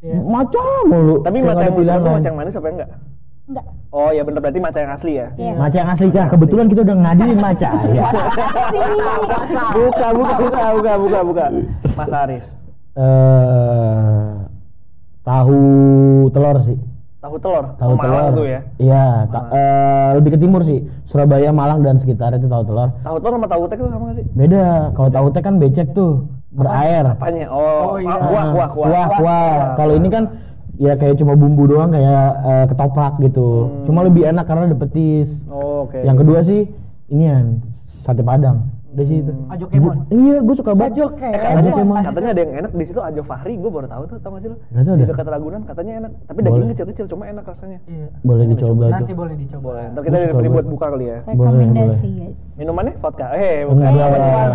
Iya. 0.01 0.17
macam 0.19 0.65
mulu. 0.85 1.15
Tapi 1.21 1.39
maca 1.39 1.63
yang 1.63 1.77
pilihan. 1.77 2.01
maca 2.01 2.25
yang 2.27 2.37
manis 2.37 2.55
apa 2.55 2.69
enggak? 2.71 2.91
enggak 3.45 3.67
Oh 3.91 4.11
ya 4.11 4.21
bener 4.21 4.41
berarti 4.41 4.59
maca 4.59 4.79
yang 4.81 4.93
asli 4.93 5.13
ya? 5.15 5.27
Iya. 5.35 5.53
Maca 5.55 5.77
yang 5.77 5.91
asli 5.91 6.09
kah? 6.09 6.27
Kebetulan 6.27 6.67
kita 6.67 6.81
udah 6.83 6.97
ngadiin 6.99 7.37
maca. 7.39 7.71
ya. 7.91 8.05
buka, 9.71 10.07
buka, 10.11 10.35
buka, 10.41 10.63
buka, 10.73 10.93
buka, 10.97 11.19
buka. 11.23 11.45
Mas 11.93 12.11
Aris. 12.11 12.47
Eh 12.95 14.31
tahu 15.27 15.61
telur 16.31 16.57
sih. 16.63 16.79
Tahu 17.19 17.41
telur. 17.41 17.65
Tahu 17.81 17.91
oh, 17.91 17.97
Malang 17.97 18.13
telur. 18.31 18.37
tuh 18.37 18.47
ya. 18.47 18.61
Iya, 18.77 19.05
ta- 19.33 19.49
eh, 19.51 20.09
lebih 20.21 20.37
ke 20.37 20.39
timur 20.39 20.61
sih. 20.61 20.85
Surabaya, 21.09 21.51
Malang 21.51 21.81
dan 21.81 21.97
sekitar 21.97 22.37
itu 22.37 22.47
tahu 22.47 22.63
telur. 22.69 22.93
Tahu 23.01 23.17
telur 23.19 23.35
sama 23.35 23.49
tahu 23.49 23.63
tek 23.67 23.79
itu 23.81 23.89
sama 23.89 24.05
gak 24.13 24.17
sih? 24.21 24.27
Beda. 24.37 24.65
Kalau 24.93 25.09
tahu 25.11 25.27
teh 25.33 25.43
kan 25.43 25.55
becek 25.57 25.89
tuh. 25.93 26.29
berair. 26.55 27.03
Apanya? 27.19 27.51
Oh, 27.51 27.59
Oh, 27.59 27.99
iya. 27.99 28.15
kuah, 28.15 28.45
kuah, 28.55 28.69
kuah. 28.71 28.87
Kuah, 28.87 29.07
kuah. 29.19 29.55
Kalau 29.75 29.95
ini 29.99 30.07
kan 30.07 30.25
ya 30.79 30.95
kayak 30.95 31.19
cuma 31.19 31.35
bumbu 31.35 31.67
doang 31.67 31.91
kayak 31.91 32.31
eh, 32.47 32.65
ketoprak 32.71 33.19
gitu. 33.19 33.49
Hmm. 33.67 33.91
Cuma 33.91 34.07
lebih 34.07 34.23
enak 34.23 34.47
karena 34.47 34.71
ada 34.71 34.79
petis. 34.79 35.35
Oh, 35.51 35.91
Oke. 35.91 35.99
Yang 36.07 36.17
kedua 36.23 36.39
sih 36.47 36.71
inian 37.11 37.59
sate 37.91 38.23
padang. 38.23 38.71
Udah 38.95 39.05
sih 39.05 39.19
itu. 39.19 39.33
Ajo 39.49 39.65
Kemon. 39.67 39.83
Gua- 39.83 40.07
iya, 40.09 40.37
gue 40.39 40.55
suka 40.55 40.71
banget. 40.73 40.93
Ajo 40.95 41.05
Kemon. 41.13 41.35
katanya, 41.35 41.73
Kemon. 41.75 42.03
katanya 42.05 42.29
ada 42.31 42.41
yang 42.41 42.53
enak 42.57 42.73
di 42.73 42.85
situ 42.85 43.01
Ajo 43.01 43.23
Fahri, 43.23 43.55
gue 43.57 43.67
baru 43.69 43.87
tahu 43.87 44.03
tuh, 44.07 44.19
tau 44.19 44.31
gak 44.31 44.41
sih 44.41 44.49
lo? 44.49 44.57
Nggak 44.71 44.85
tahu 44.85 44.95
Di 44.95 45.01
dah. 45.01 45.09
dekat 45.11 45.27
Ragunan 45.27 45.63
katanya 45.65 45.93
enak, 45.99 46.13
tapi 46.23 46.39
Boleh. 46.39 46.47
dagingnya 46.47 46.73
kecil-kecil, 46.73 47.05
cuma 47.11 47.23
enak 47.27 47.45
rasanya. 47.45 47.79
Iya. 47.85 48.07
Boleh 48.21 48.45
dicoba 48.47 48.85
Nanti 48.89 49.03
itu. 49.05 49.19
boleh 49.19 49.35
dicoba. 49.35 49.63
Boleh. 49.65 49.85
Ntar 49.91 50.03
kita 50.05 50.17
delivery 50.17 50.49
buat 50.49 50.67
buka 50.71 50.87
kali 50.89 51.05
ya. 51.05 51.19
Rekomendasi 51.25 52.09
guys. 52.15 52.39
Minumannya 52.55 52.93
vodka. 52.97 53.27
Eh, 53.35 53.57
bukan. 53.67 53.91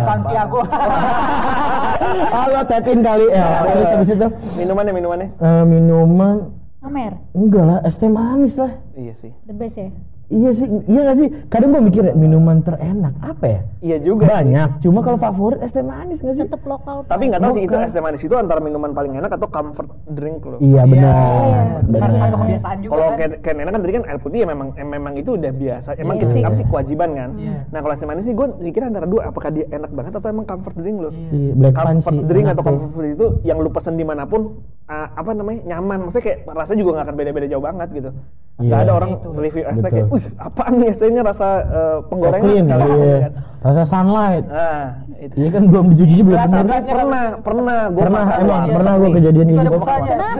Santiago. 0.02 0.60
Halo 2.32 2.60
tap 2.64 2.86
in 2.86 3.00
kali 3.00 3.26
ya. 3.28 3.44
Terus 3.66 3.88
habis 3.90 4.08
itu 4.10 4.28
Minumannya, 4.56 4.92
minumannya. 4.92 5.28
eh, 5.34 5.64
minuman 5.64 6.36
Amer, 6.80 7.12
enggak 7.32 7.60
lah, 7.60 7.78
es 7.84 7.92
teh 7.94 8.08
manis 8.08 8.56
lah. 8.56 8.72
Iya 8.96 9.12
sih. 9.12 9.36
the 9.44 9.52
best 9.52 9.76
ya. 9.76 9.92
Iya 10.30 10.50
sih, 10.54 10.62
iya 10.86 11.00
gak 11.04 11.18
sih? 11.18 11.28
Kadang 11.50 11.74
gue 11.74 11.82
mikir 11.82 12.02
ya, 12.06 12.14
minuman 12.14 12.62
terenak 12.62 13.18
apa 13.18 13.44
ya? 13.44 13.60
Iya 13.82 13.96
juga. 13.98 14.22
sih. 14.22 14.30
Banyak, 14.30 14.68
cuma 14.78 15.02
kalau 15.02 15.18
favorit 15.18 15.58
es 15.58 15.74
teh 15.74 15.82
manis 15.82 16.22
gak 16.22 16.38
sih? 16.38 16.46
Tetap 16.46 16.62
lokal. 16.62 17.02
Tapi 17.02 17.22
nggak 17.26 17.42
tahu 17.42 17.52
sih 17.52 17.62
itu 17.66 17.74
es 17.74 17.90
teh 17.90 17.98
manis 17.98 18.22
itu 18.22 18.34
antara 18.34 18.62
minuman 18.62 18.94
paling 18.94 19.18
enak 19.18 19.26
atau 19.26 19.50
comfort 19.50 19.90
drink 20.06 20.46
lo. 20.46 20.62
Iya 20.62 20.86
benar, 20.86 21.14
Iya. 21.18 21.60
benar. 21.82 22.10
Atau 22.22 22.38
kebiasaan 22.38 22.76
juga 22.78 22.90
Kalau 22.94 23.06
kan. 23.10 23.18
kayak 23.18 23.30
kayak 23.42 23.56
enak 23.58 23.72
kan 23.72 23.80
tadi 23.82 23.92
kan 23.92 24.04
air 24.06 24.18
putih 24.18 24.38
ya 24.38 24.46
memang 24.46 24.68
em- 24.72 24.92
memang 24.92 25.12
itu 25.18 25.30
udah 25.34 25.52
biasa. 25.52 25.88
Emang 25.98 26.14
Iya 26.14 26.22
kita 26.22 26.32
sih. 26.32 26.42
apa 26.46 26.54
sih 26.54 26.66
kewajiban 26.70 27.10
kan. 27.10 27.30
Iya. 27.34 27.58
Nah 27.66 27.78
kalau 27.82 27.92
es 27.92 27.98
teh 27.98 28.06
manis 28.06 28.22
sih 28.22 28.34
gue 28.38 28.46
mikir 28.56 28.80
antara 28.80 29.06
dua, 29.06 29.20
apakah 29.26 29.50
dia 29.50 29.66
enak 29.68 29.90
banget 29.90 30.12
atau 30.14 30.30
emang 30.30 30.46
comfort 30.46 30.78
drink 30.78 30.96
lo? 30.96 31.10
Iya. 31.10 31.26
Iya, 31.32 31.52
Black 31.58 31.74
Punch 31.74 31.86
comfort 31.90 32.14
sih. 32.14 32.22
drink 32.24 32.46
enak 32.46 32.54
atau 32.54 32.62
tuh. 32.62 32.68
comfort 32.70 32.90
food 32.94 33.06
itu 33.10 33.26
yang 33.42 33.58
lu 33.58 33.70
pesen 33.70 33.94
di 33.94 34.06
mana 34.06 34.30
pun 34.30 34.62
ah, 34.86 35.10
apa 35.10 35.30
namanya 35.32 35.66
nyaman 35.68 36.06
maksudnya 36.06 36.22
kayak 36.24 36.38
rasanya 36.46 36.78
juga 36.78 36.90
nggak 36.92 37.04
akan 37.04 37.16
beda-beda 37.16 37.46
jauh 37.48 37.62
banget 37.62 37.88
gitu 37.92 38.10
nggak 38.60 38.76
Iya. 38.76 38.84
ada 38.84 38.92
orang 38.92 39.10
review 39.40 39.64
es 39.64 39.76
teh 39.80 39.90
kayak 39.90 40.06
wih 40.12 40.24
apaan 40.36 40.72
nih 40.76 40.88
es 40.92 40.98
tehnya 41.00 41.22
rasa 41.24 41.48
eh, 41.64 41.96
penggorengan 42.06 42.44
Clean, 42.44 42.62
misalnya 42.68 42.86
iya. 42.86 42.94
gitu 42.94 43.18
kan. 43.24 43.32
Rasa 43.60 43.84
sunlight. 43.84 44.44
nah 44.46 45.04
itu 45.14 45.34
Iya 45.36 45.48
kan 45.50 45.62
belum 45.66 45.84
dicuci 45.92 46.16
belum 46.22 46.32
bener. 46.40 46.64
berat. 46.64 46.84
pernah 46.86 47.24
pernah 47.38 47.78
gue 47.86 48.00
Pernah 48.00 48.24
emang 48.34 48.62
pernah 48.70 48.90
iya, 48.90 48.96
gue 48.96 49.04
nih. 49.04 49.14
kejadian 49.14 49.46
Itu 49.46 49.52
ini. 49.52 49.60
ada? 49.60 49.70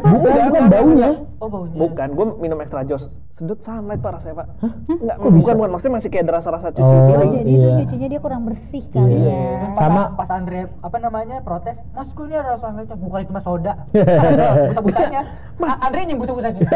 Bukan, 0.01 0.35
bukan 0.43 0.65
baunya. 0.67 1.11
Oh 1.37 1.49
baunya. 1.49 1.73
bukan 1.75 2.09
gue 2.11 2.27
minum 2.39 2.59
extra 2.59 2.81
jos 2.83 3.09
sedot 3.35 3.57
sunlight 3.59 3.97
pak 3.99 4.13
rasanya 4.15 4.37
pak 4.39 4.47
Enggak, 4.91 5.17
Kok 5.17 5.25
bukan 5.25 5.33
bisa? 5.35 5.53
bukan 5.55 5.71
maksudnya 5.71 5.95
masih 5.95 6.09
kayak 6.11 6.25
ada 6.27 6.33
rasa-rasa 6.35 6.69
cuci 6.71 6.85
Oh, 6.87 7.05
piring 7.07 7.31
jadi 7.31 7.49
itu 7.51 7.57
iya. 7.59 7.77
cucinya 7.79 8.07
dia 8.07 8.21
kurang 8.21 8.43
bersih 8.45 8.83
kali 8.87 9.13
Iya. 9.15 9.33
ya. 9.33 9.41
Pas, 9.71 9.77
Sama- 9.79 10.09
pas 10.13 10.29
Andre 10.31 10.61
apa 10.79 10.97
namanya 10.99 11.37
protes, 11.41 11.77
Mas 11.91 12.09
kok 12.11 12.23
ini 12.23 12.35
ada 12.35 12.51
rasa 12.55 12.67
Andre 12.69 12.85
bukan 12.91 13.21
itu 13.23 13.33
mas 13.33 13.41
soda. 13.43 13.73
Busa 14.69 14.81
busanya. 14.83 15.21
Mas 15.57 15.77
Andre 15.79 16.01
nyem 16.03 16.19
busa 16.19 16.33
busanya. 16.35 16.61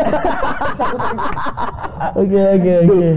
Oke 2.15 2.41
oke 2.51 2.73
oke. 2.83 3.09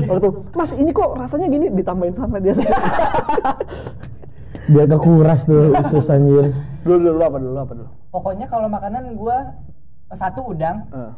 Mas 0.53 0.69
ini 0.74 0.91
kok 0.91 1.10
rasanya 1.15 1.48
gini 1.48 1.65
ditambahin 1.72 2.13
sunlight 2.13 2.43
dia 2.46 2.55
Biar 4.67 4.86
kekuras 4.86 5.41
tuh 5.43 5.71
usus 5.71 6.07
anjir. 6.07 6.51
dulu 6.83 6.97
dulu 7.03 7.21
apa 7.21 7.38
dulu 7.38 7.57
apa 7.57 7.74
dulu 7.74 7.89
Pokoknya 8.09 8.45
kalau 8.47 8.67
makanan 8.67 9.13
gua 9.13 9.51
satu 10.09 10.41
udang, 10.47 10.88
Eh. 10.89 11.12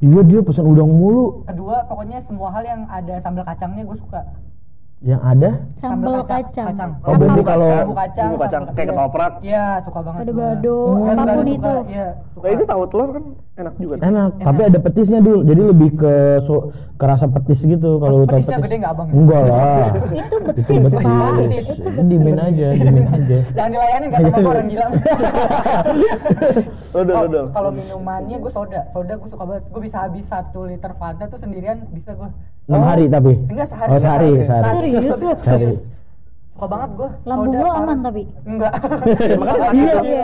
Iya 0.00 0.22
dia 0.22 0.40
pesan 0.40 0.64
udang 0.64 0.86
mulu. 0.86 1.42
kedua 1.44 1.82
pokoknya 1.84 2.22
semua 2.22 2.48
hal 2.50 2.62
yang 2.62 2.82
ada 2.86 3.18
sambal 3.20 3.42
kacangnya 3.42 3.82
gue 3.82 3.98
suka. 3.98 4.22
Yang 5.00 5.22
ada 5.24 5.50
Sambal 5.80 6.12
kacang. 6.20 6.28
kacang. 6.28 6.66
kacang. 6.68 6.90
Oh, 7.00 7.14
berarti 7.16 7.40
Apa? 7.40 7.48
kalau- 7.48 7.72
bumbu 7.80 7.96
kacang, 7.96 8.28
Bumbu 8.28 8.42
kacang, 8.44 8.62
kayak 8.66 8.76
iya. 8.76 8.90
ketoprak. 8.92 9.32
Iya, 9.40 9.64
suka 9.80 10.00
banget. 10.04 10.20
Gado-gado, 10.20 10.76
gua. 10.76 10.92
Oh. 10.92 11.00
Gado-gado 11.00 11.16
apa 11.16 11.32
pun 11.32 11.40
suka, 11.40 11.56
itu. 11.56 11.72
Iya, 11.88 12.08
suka. 12.28 12.44
Nah 12.44 12.50
itu 12.52 12.64
tahu 12.68 12.82
telur 12.86 13.08
kan 13.10 13.24
enak 13.56 13.74
juga. 13.76 13.94
tuh. 13.96 14.04
enak, 14.06 14.30
tapi 14.38 14.60
ada 14.62 14.78
petisnya 14.78 15.18
dulu. 15.18 15.38
Jadi 15.42 15.62
lebih 15.62 15.90
ke 15.94 16.14
so, 16.42 16.54
ke 16.94 17.04
rasa 17.06 17.26
petis 17.30 17.60
gitu 17.62 17.90
kalau 17.96 18.14
lu 18.14 18.26
tahu 18.26 18.36
Petisnya 18.36 18.52
petis. 18.54 18.66
gede 18.66 18.76
nggak, 18.76 18.92
Bang? 18.94 19.08
Enggak 19.10 19.42
lah. 19.42 19.84
Itu 19.88 19.98
Itu 20.12 20.36
betis, 20.42 20.80
betis. 20.84 20.92
Pak. 21.00 21.32
Betis. 21.32 21.64
Itu 21.70 22.00
Dimin 22.02 22.36
aja, 22.38 22.66
dimin 22.70 23.06
aja. 23.08 23.38
Jangan 23.50 23.70
dilayanin 23.70 24.08
kata 24.10 24.28
sama 24.30 24.48
orang 24.50 24.66
gila. 24.68 24.86
Lo 26.90 27.00
dulu 27.00 27.40
Kalau- 27.50 27.72
minumannya 27.72 28.36
gue 28.36 28.52
soda, 28.52 28.80
soda 28.90 29.12
gue 29.14 29.28
suka 29.28 29.44
banget. 29.44 29.62
Gue 29.70 29.80
bisa 29.80 29.96
habis 30.02 30.24
satu 30.26 30.60
liter 30.66 30.92
Fanta 30.94 31.24
tuh 31.24 31.40
sendirian 31.40 31.88
bisa 31.90 32.12
gue. 32.12 32.28
Enam 32.68 32.82
hari 32.84 33.08
tapi. 33.08 33.32
Enggak 33.46 33.66
sehari. 33.66 33.88
Oh 33.88 33.98
sehari, 33.98 34.30
Sehari. 34.44 34.89
Serius 34.90 35.18
lu? 35.18 35.30
Sehari. 35.40 35.66
Suka 36.50 36.66
banget 36.68 36.90
gue. 36.92 37.08
Lambung 37.24 37.54
lo 37.56 37.70
aman 37.72 37.98
tapi. 38.00 38.22
Enggak. 38.44 38.72
Makanya 39.40 39.68
Iya, 39.72 39.94
iya. 40.04 40.22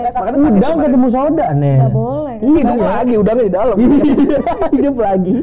Udang 0.53 0.77
ketemu 0.79 1.09
soda 1.09 1.47
nih. 1.51 1.77
Nggak 1.81 1.93
boleh. 1.93 2.37
Iya, 2.37 2.61
Hidup 2.61 2.79
lagi, 2.79 3.15
udangnya 3.17 3.43
di 3.43 3.53
dalam. 3.55 3.77
Iya, 3.81 4.39
hidup 4.77 4.97
lagi. 4.99 5.35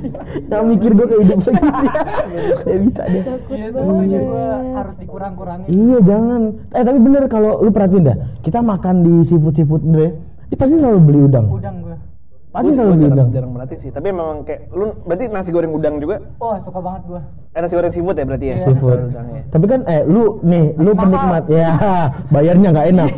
Yang 0.45 0.63
mikir 0.69 0.89
gue 0.93 1.05
kayak 1.07 1.21
hidup 1.25 1.39
lagi. 1.41 1.69
Saya 2.61 2.77
bisa 2.79 3.01
deh. 3.03 3.23
Iya 3.49 3.67
gue 4.21 4.45
harus 4.71 4.95
dikurang-kurangin. 4.97 5.65
Iya 5.67 5.97
jangan. 6.03 6.41
Eh 6.69 6.83
tapi 6.83 6.99
bener 6.99 7.23
kalau 7.25 7.51
lu 7.59 7.69
perhatiin 7.69 8.03
dah, 8.05 8.15
kita 8.41 8.59
makan 8.61 8.95
di 9.01 9.13
seafood 9.23 9.55
seafood 9.55 9.81
deh, 9.87 10.13
kita 10.47 10.61
pasti 10.61 10.77
selalu 10.77 10.99
beli 11.01 11.19
udang. 11.25 11.45
Udang 11.49 11.75
gue. 11.81 11.97
Pasti 12.53 12.69
Gua- 12.69 12.77
selalu 12.77 12.85
gua 12.87 12.99
beli 12.99 13.09
udang. 13.09 13.27
jarang 13.33 13.51
berarti 13.51 13.75
sih. 13.81 13.89
Tapi 13.89 14.07
memang 14.07 14.45
kayak 14.45 14.69
lu 14.69 14.93
berarti 15.01 15.25
nasi 15.25 15.49
goreng 15.49 15.73
udang 15.73 15.97
juga. 15.97 16.21
Wah 16.37 16.61
suka 16.61 16.77
banget 16.77 17.01
gue. 17.09 17.21
Eh 17.53 17.61
nasi 17.61 17.77
goreng 17.77 17.93
seafood 17.93 18.17
ya 18.17 18.25
berarti 18.25 18.45
ya. 18.45 18.55
Iya. 18.55 18.65
Seafood. 18.65 18.99
ya. 19.07 19.21
Tapi 19.47 19.65
kan 19.67 19.79
eh 19.85 20.01
lu 20.03 20.41
nih, 20.41 20.73
lu 20.75 20.89
Mahal. 20.91 21.01
penikmat 21.05 21.43
ya, 21.47 21.67
bayarnya 22.33 22.67
nggak 22.71 22.87
enak. 22.89 23.09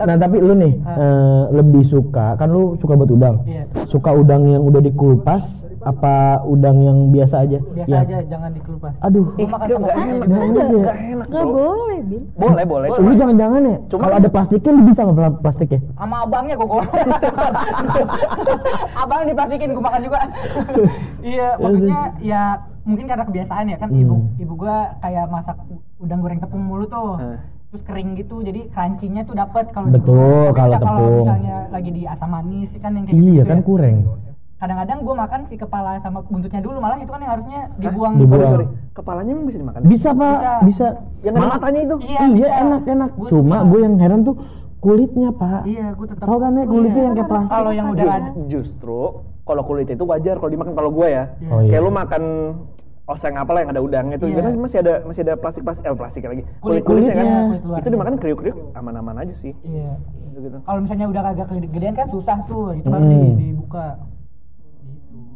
nah 0.00 0.16
tapi 0.16 0.36
lu 0.38 0.50
nih 0.52 0.72
eh, 0.74 1.42
lebih 1.52 1.82
suka, 1.84 2.34
kan 2.34 2.48
lu 2.48 2.74
suka 2.76 2.92
buat 2.92 3.06
udang. 3.08 3.38
Iya. 3.44 3.70
Suka 3.86 4.10
udang 4.10 4.46
yang 4.46 4.62
udah 4.62 4.82
dikupas 4.82 5.46
apa 5.78 6.42
udang 6.42 6.82
yang 6.82 6.98
biasa 7.08 7.46
aja? 7.46 7.62
Biasa 7.62 7.86
Ya. 7.88 7.98
aja 8.02 8.16
jangan 8.26 8.50
dikelupas. 8.50 8.98
Aduh. 8.98 9.30
Gue 9.32 9.46
makan 9.46 9.62
Iya, 9.62 9.70
sama 9.70 9.78
nggak 9.78 9.94
kuahnya 9.94 10.10
enak. 10.10 10.18
juga. 10.18 10.34
Nggak 10.34 10.42
enak 10.42 10.66
ya. 10.66 10.82
Nggak 10.82 10.98
enak. 10.98 11.26
Nggak 11.28 11.44
bro. 11.44 11.54
boleh, 11.54 12.00
Bin. 12.02 12.22
Boleh, 12.34 12.64
boleh. 12.66 12.88
Lu 12.98 13.12
jangan-jangan 13.14 13.60
ya, 13.62 13.76
Cuma 13.86 14.00
kalau 14.00 14.16
ada 14.16 14.28
plastiknya 14.28 14.70
lu 14.72 14.82
bisa 14.84 15.00
nggak 15.00 15.16
pla- 15.16 15.38
plastiknya? 15.40 15.80
Sama 15.94 16.16
abangnya 16.20 16.54
gue 16.56 16.66
goreng. 16.74 17.08
Abang 18.96 19.20
diplastikin 19.24 19.70
gue 19.70 19.84
makan 19.84 20.00
juga. 20.02 20.18
iya, 21.24 21.48
maksudnya 21.56 22.00
ya 22.18 22.42
mungkin 22.88 23.04
karena 23.04 23.24
kebiasaan 23.24 23.64
ya 23.68 23.76
kan 23.76 23.92
Hmm. 23.92 24.00
ibu 24.00 24.16
ibu 24.38 24.52
gue 24.56 24.76
kayak 24.98 25.28
masak 25.28 25.56
udang 26.00 26.20
goreng 26.20 26.40
tepung 26.40 26.64
mulu 26.64 26.88
tuh. 26.88 27.20
Hmm. 27.20 27.36
Terus 27.68 27.84
kering 27.84 28.16
gitu, 28.16 28.40
jadi 28.40 28.64
crunchy-nya 28.72 29.28
tuh 29.28 29.36
dapet 29.36 29.68
kalau 29.70 29.92
Betul, 29.92 30.56
kalau 30.56 30.72
tepung. 30.74 31.20
misalnya 31.20 31.56
lagi 31.68 31.90
di 31.92 32.02
asam 32.02 32.32
manis 32.32 32.72
kan 32.80 32.96
yang 32.96 33.04
kayak 33.04 33.12
Iya 33.14 33.32
gitu 33.36 33.44
kan 33.44 33.60
kurang. 33.60 33.96
Kadang-kadang 34.58 34.98
gue 35.04 35.14
makan 35.14 35.40
si 35.46 35.54
kepala 35.54 36.00
sama 36.00 36.24
buntutnya 36.24 36.58
dulu, 36.58 36.80
malah 36.80 36.96
itu 36.96 37.06
kan 37.06 37.20
yang 37.20 37.30
harusnya 37.30 37.60
dibuang. 37.76 38.16
Dibuang. 38.16 38.40
Sorry, 38.42 38.64
sorry. 38.64 38.66
Kepalanya 38.90 39.30
emang 39.30 39.46
bisa 39.46 39.58
dimakan? 39.60 39.80
Bisa 39.84 40.08
pak, 40.10 40.34
Bisa. 40.34 40.52
bisa. 40.64 40.86
Yang 41.22 41.34
ada 41.36 41.46
matanya 41.52 41.80
itu. 41.84 41.96
Iya, 42.02 42.20
Iya, 42.26 42.48
enak 42.58 42.82
enak. 42.88 43.10
Gua 43.14 43.28
Cuma 43.28 43.56
gue 43.62 43.80
yang 43.84 43.94
heran 44.00 44.20
tuh 44.24 44.34
kulitnya 44.78 45.28
pak. 45.30 45.60
Iya, 45.64 45.86
gue 45.92 46.06
tetap. 46.06 46.24
Tahu 46.24 46.38
kan 46.38 46.52
ya 46.52 46.64
kulitnya 46.64 47.02
yang 47.02 47.14
kayak 47.14 47.28
plastik. 47.28 47.50
Kalau 47.50 47.70
yang 47.70 47.86
udah 47.88 48.04
Just- 48.04 48.16
ada. 48.16 48.30
justru 48.46 49.00
kalau 49.42 49.62
kulit 49.62 49.88
itu 49.88 50.04
wajar 50.04 50.34
kalau 50.36 50.50
dimakan 50.50 50.72
kalau 50.72 50.90
gue 50.90 51.08
ya. 51.08 51.24
Iya. 51.36 51.48
Oh, 51.48 51.60
iya. 51.60 51.70
Kayak 51.70 51.82
lu 51.82 51.90
makan 51.90 52.22
oseng 53.04 53.34
apalah 53.34 53.60
yang 53.60 53.72
ada 53.72 53.80
udangnya 53.80 54.16
itu 54.16 54.26
Iya. 54.28 54.38
kan 54.38 54.52
masih 54.54 54.78
ada 54.78 54.94
masih 55.02 55.22
ada 55.22 55.34
plastik 55.34 55.62
plastik 55.62 55.80
eh 55.82 55.96
plastik 55.96 56.22
lagi 56.22 56.42
Kulit- 56.58 56.60
kulit 56.60 56.82
kulitnya 56.84 57.08
kan 57.10 57.24
kulitnya. 57.24 57.40
Kulit 57.42 57.62
luar. 57.64 57.78
itu 57.78 57.88
dimakan 57.88 58.14
kriuk 58.14 58.38
kriuk 58.38 58.56
aman 58.74 58.94
aman 58.94 59.16
aja 59.18 59.34
sih 59.34 59.52
Iya. 59.62 59.96
gitu 60.28 60.38
gitu 60.44 60.56
Kalau 60.60 60.78
misalnya 60.78 61.06
udah 61.08 61.22
agak 61.26 61.46
kegedean 61.48 61.94
kan 61.94 62.06
susah 62.06 62.38
tuh, 62.44 62.76
itu 62.76 62.84
baru 62.86 63.00
Hmm. 63.00 63.12
di- 63.16 63.36
dibuka. 63.48 63.86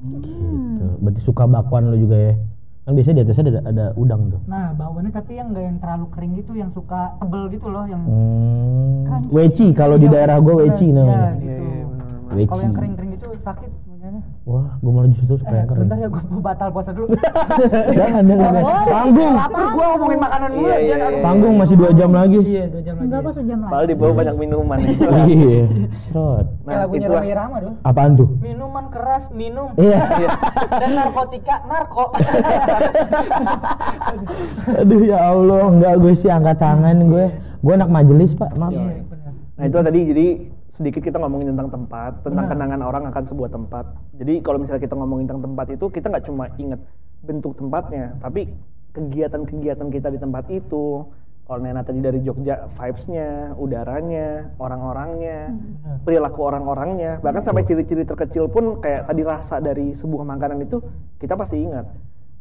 Gitu. 0.02 0.86
Berarti 1.00 1.20
suka 1.22 1.44
bakwan 1.46 1.88
lu 1.88 1.96
juga 1.98 2.16
ya? 2.18 2.34
Kan 2.82 2.98
biasanya 2.98 3.22
di 3.22 3.22
atasnya 3.22 3.44
ada, 3.46 3.62
ada 3.62 3.84
udang 3.94 4.26
tuh. 4.26 4.40
Nah, 4.50 4.74
bawahnya 4.74 5.14
tapi 5.14 5.38
yang 5.38 5.54
enggak 5.54 5.64
yang 5.70 5.78
terlalu 5.78 6.06
kering 6.10 6.32
gitu, 6.34 6.52
yang 6.58 6.70
suka 6.74 7.14
tebel 7.22 7.46
gitu 7.54 7.66
loh, 7.70 7.86
yang 7.86 8.02
Hmm. 8.02 9.06
Kan. 9.06 9.20
Weci 9.30 9.66
kalau 9.70 9.94
di 9.94 10.10
Iya, 10.10 10.14
daerah 10.18 10.36
gue 10.42 10.54
weci 10.66 10.86
namanya. 10.90 11.14
Iya, 11.14 11.30
Iya, 11.30 11.42
gitu. 11.46 11.62
iya. 11.62 12.46
Kalau 12.50 12.62
yang 12.66 12.74
kering-kering 12.74 13.12
itu 13.14 13.28
sakit. 13.38 13.70
Wah, 14.42 14.74
gue 14.74 14.90
malah 14.90 15.06
justru 15.08 15.38
suka 15.38 15.48
Eh, 15.48 15.54
yang 15.54 15.68
kering. 15.70 15.82
bentar 15.86 15.96
ya 15.96 16.08
gue 16.10 16.42
batal 16.42 16.68
puasa 16.68 16.90
dulu. 16.90 17.14
jangan, 17.94 18.22
jangan. 18.26 18.50
Jangan. 18.52 18.64
Panggung, 18.84 19.32
Lapar 19.32 19.64
gue 19.64 19.84
ngomongin 19.86 20.18
makanan 20.18 20.48
dulu 20.50 20.66
Iya, 20.66 20.74
aja. 20.74 20.82
iya, 20.82 20.96
iya. 20.98 21.22
panggung 21.22 21.54
masih 21.54 21.76
dua 21.78 21.90
jam 21.92 22.10
lagi. 22.10 22.40
Iya, 22.42 22.64
dua 22.66 22.82
jam 22.82 22.94
lagi. 22.96 23.06
Enggak 23.06 23.20
kok 23.22 23.32
sejam 23.32 23.58
Padahal 23.60 23.78
lagi. 23.78 23.86
di 23.86 23.94
bawah 23.94 24.14
banyak 24.18 24.34
minuman 24.36 24.78
Iya, 25.30 25.62
serot. 26.02 26.46
Nah 26.60 26.74
lagunya 26.76 27.06
Roma 27.06 27.22
Irama 27.24 27.56
dong. 27.60 27.74
Apaan 27.82 28.12
tuh? 28.12 28.28
Minuman 28.36 28.84
keras, 28.90 29.24
minum. 29.30 29.68
Iya. 29.78 29.98
Dan 30.82 30.90
narkotika, 30.92 31.56
narko. 31.64 32.04
Aduh 34.74 35.02
ya 35.02 35.18
Allah, 35.24 35.62
enggak 35.68 35.94
gue 35.98 36.12
sih 36.14 36.28
angkat 36.28 36.58
tangan 36.58 36.96
gue. 37.04 37.26
Gue 37.62 37.72
anak 37.72 37.88
majelis 37.88 38.34
pak, 38.34 38.50
maaf. 38.52 38.74
Iya, 38.74 39.06
benar. 39.06 39.32
Nah 39.54 39.64
itu 39.64 39.76
tadi 39.80 40.00
jadi 40.04 40.26
sedikit 40.72 41.04
kita 41.04 41.20
ngomongin 41.20 41.52
tentang 41.52 41.68
tempat, 41.68 42.24
tentang 42.24 42.48
Benar. 42.48 42.52
kenangan 42.56 42.80
orang 42.80 43.04
akan 43.12 43.24
sebuah 43.28 43.50
tempat. 43.52 43.84
Jadi 44.16 44.40
kalau 44.40 44.56
misalnya 44.56 44.82
kita 44.82 44.96
ngomongin 44.96 45.28
tentang 45.28 45.52
tempat 45.52 45.66
itu, 45.76 45.84
kita 45.92 46.08
nggak 46.08 46.24
cuma 46.24 46.44
inget 46.56 46.80
bentuk 47.20 47.52
tempatnya, 47.60 48.16
tapi 48.24 48.48
kegiatan-kegiatan 48.96 49.88
kita 49.92 50.08
di 50.08 50.18
tempat 50.18 50.48
itu. 50.48 51.06
Kalau 51.42 51.58
Nena 51.58 51.82
tadi 51.84 52.00
dari 52.00 52.22
Jogja, 52.22 52.70
vibes-nya, 52.78 53.52
udaranya, 53.58 54.56
orang-orangnya, 54.56 55.52
perilaku 56.06 56.40
orang-orangnya, 56.48 57.18
bahkan 57.20 57.44
sampai 57.44 57.66
ciri-ciri 57.66 58.06
terkecil 58.08 58.48
pun 58.48 58.80
kayak 58.80 59.10
tadi 59.10 59.22
rasa 59.26 59.58
dari 59.58 59.92
sebuah 59.92 60.22
makanan 60.24 60.64
itu 60.64 60.80
kita 61.20 61.34
pasti 61.36 61.60
ingat. 61.60 61.84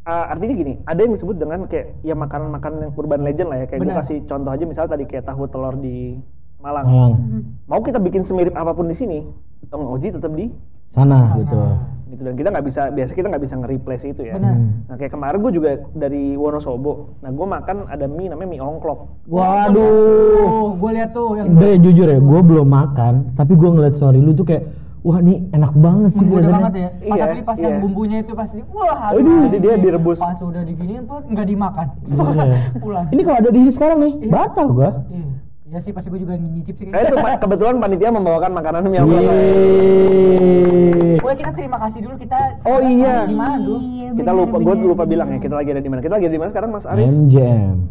Ah, 0.06 0.32
artinya 0.32 0.54
gini, 0.54 0.74
ada 0.86 1.02
yang 1.02 1.18
disebut 1.18 1.36
dengan 1.36 1.66
kayak 1.68 2.00
ya 2.06 2.14
makanan-makanan 2.16 2.88
yang 2.88 2.94
urban 2.96 3.22
legend 3.26 3.50
lah 3.52 3.58
ya. 3.60 3.66
Kayak 3.68 3.80
gue 3.84 3.94
kasih 4.06 4.18
contoh 4.30 4.52
aja 4.54 4.64
misalnya 4.70 4.92
tadi 4.96 5.06
kayak 5.10 5.26
tahu 5.28 5.44
telur 5.50 5.76
di 5.82 5.98
Malang. 6.62 6.86
Malang. 6.86 7.14
Mau 7.66 7.82
kita 7.82 7.98
bikin 7.98 8.22
semirip 8.22 8.54
apa 8.54 8.72
pun 8.72 8.86
di 8.86 8.94
sini, 8.94 9.26
Tong 9.68 9.86
Oji 9.88 10.10
tetap 10.10 10.32
di 10.32 10.50
Sana 10.92 11.34
betul. 11.34 11.72
gitu 12.12 12.22
dan 12.22 12.36
kita 12.36 12.52
nggak 12.52 12.66
bisa 12.68 12.82
biasa 12.92 13.12
kita 13.16 13.32
nggak 13.32 13.40
bisa 13.40 13.56
nge-replace 13.56 14.04
itu 14.06 14.22
ya. 14.22 14.36
Benar. 14.36 14.56
Nah 14.84 14.96
kayak 15.00 15.16
kemarin 15.16 15.40
gue 15.40 15.52
juga 15.56 15.70
dari 15.96 16.36
Wonosobo. 16.36 17.16
Nah 17.24 17.32
gue 17.32 17.48
makan 17.48 17.88
ada 17.88 18.04
mie 18.04 18.28
namanya 18.28 18.50
mie 18.52 18.60
ongklok. 18.60 19.00
Waduh. 19.32 20.44
Oh, 20.44 20.68
gue 20.76 20.92
lihat 20.92 21.16
tuh 21.16 21.40
yang 21.40 21.56
Be, 21.56 21.80
jujur 21.80 22.04
ya, 22.06 22.20
gue 22.20 22.40
belum 22.44 22.68
makan, 22.68 23.32
tapi 23.34 23.56
gue 23.56 23.70
ngeliat 23.70 23.96
story 23.96 24.20
lu 24.20 24.36
tuh 24.36 24.44
kayak, 24.44 24.68
wah 25.02 25.18
ini 25.18 25.48
enak 25.50 25.72
banget 25.74 26.12
sih 26.12 26.20
menggoda 26.20 26.36
kelihatannya. 26.44 26.60
banget 26.60 26.74
ya. 26.76 26.90
Pas 26.92 27.16
Iya, 27.16 27.24
tapi 27.24 27.40
pas 27.42 27.56
yang 27.56 27.72
iya. 27.72 27.80
bumbunya 27.80 28.18
itu 28.20 28.34
pasti 28.36 28.58
wah 28.76 29.00
Aduh, 29.08 29.40
jadi 29.48 29.58
dia 29.64 29.74
direbus. 29.80 30.20
Pas 30.20 30.36
udah 30.36 30.62
diginiin 30.62 31.04
tuh 31.08 31.24
nggak 31.24 31.48
dimakan. 31.48 31.88
Iya. 32.12 32.60
Pulang. 32.84 33.06
Ini 33.08 33.22
kalau 33.24 33.38
ada 33.40 33.50
di 33.50 33.60
sini 33.64 33.72
sekarang 33.72 33.98
nih, 34.04 34.14
Iya. 34.20 34.32
batal 34.36 34.68
gua. 34.68 34.90
Iya. 35.08 35.26
Ya 35.72 35.80
sih 35.80 35.96
pasti 35.96 36.12
gue 36.12 36.20
juga 36.20 36.36
nyicip 36.36 36.76
sih. 36.76 36.92
Nah 36.92 37.00
itu 37.00 37.16
Pak, 37.16 37.40
kebetulan 37.40 37.80
panitia 37.80 38.12
membawakan 38.12 38.52
makanan. 38.52 38.92
Yeay. 38.92 40.12
Wah 41.18 41.32
kita 41.32 41.56
terima 41.56 41.80
kasih 41.80 42.04
dulu 42.04 42.20
kita. 42.20 42.60
Oh 42.68 42.84
iya. 42.84 43.24
Di 43.24 43.32
mana 43.32 43.56
tuh? 43.56 43.80
Iya, 43.80 44.12
Kita 44.12 44.32
lupa, 44.36 44.60
gue 44.60 44.76
lupa 44.84 45.08
bilang 45.08 45.32
ya 45.32 45.40
kita 45.40 45.56
lagi 45.56 45.72
ada 45.72 45.80
di 45.80 45.88
mana. 45.88 46.04
Kita 46.04 46.20
lagi 46.20 46.28
ada 46.28 46.36
di 46.36 46.42
mana 46.44 46.52
sekarang 46.52 46.76
Mas 46.76 46.84
Aris? 46.84 47.08
MJM. 47.08 47.88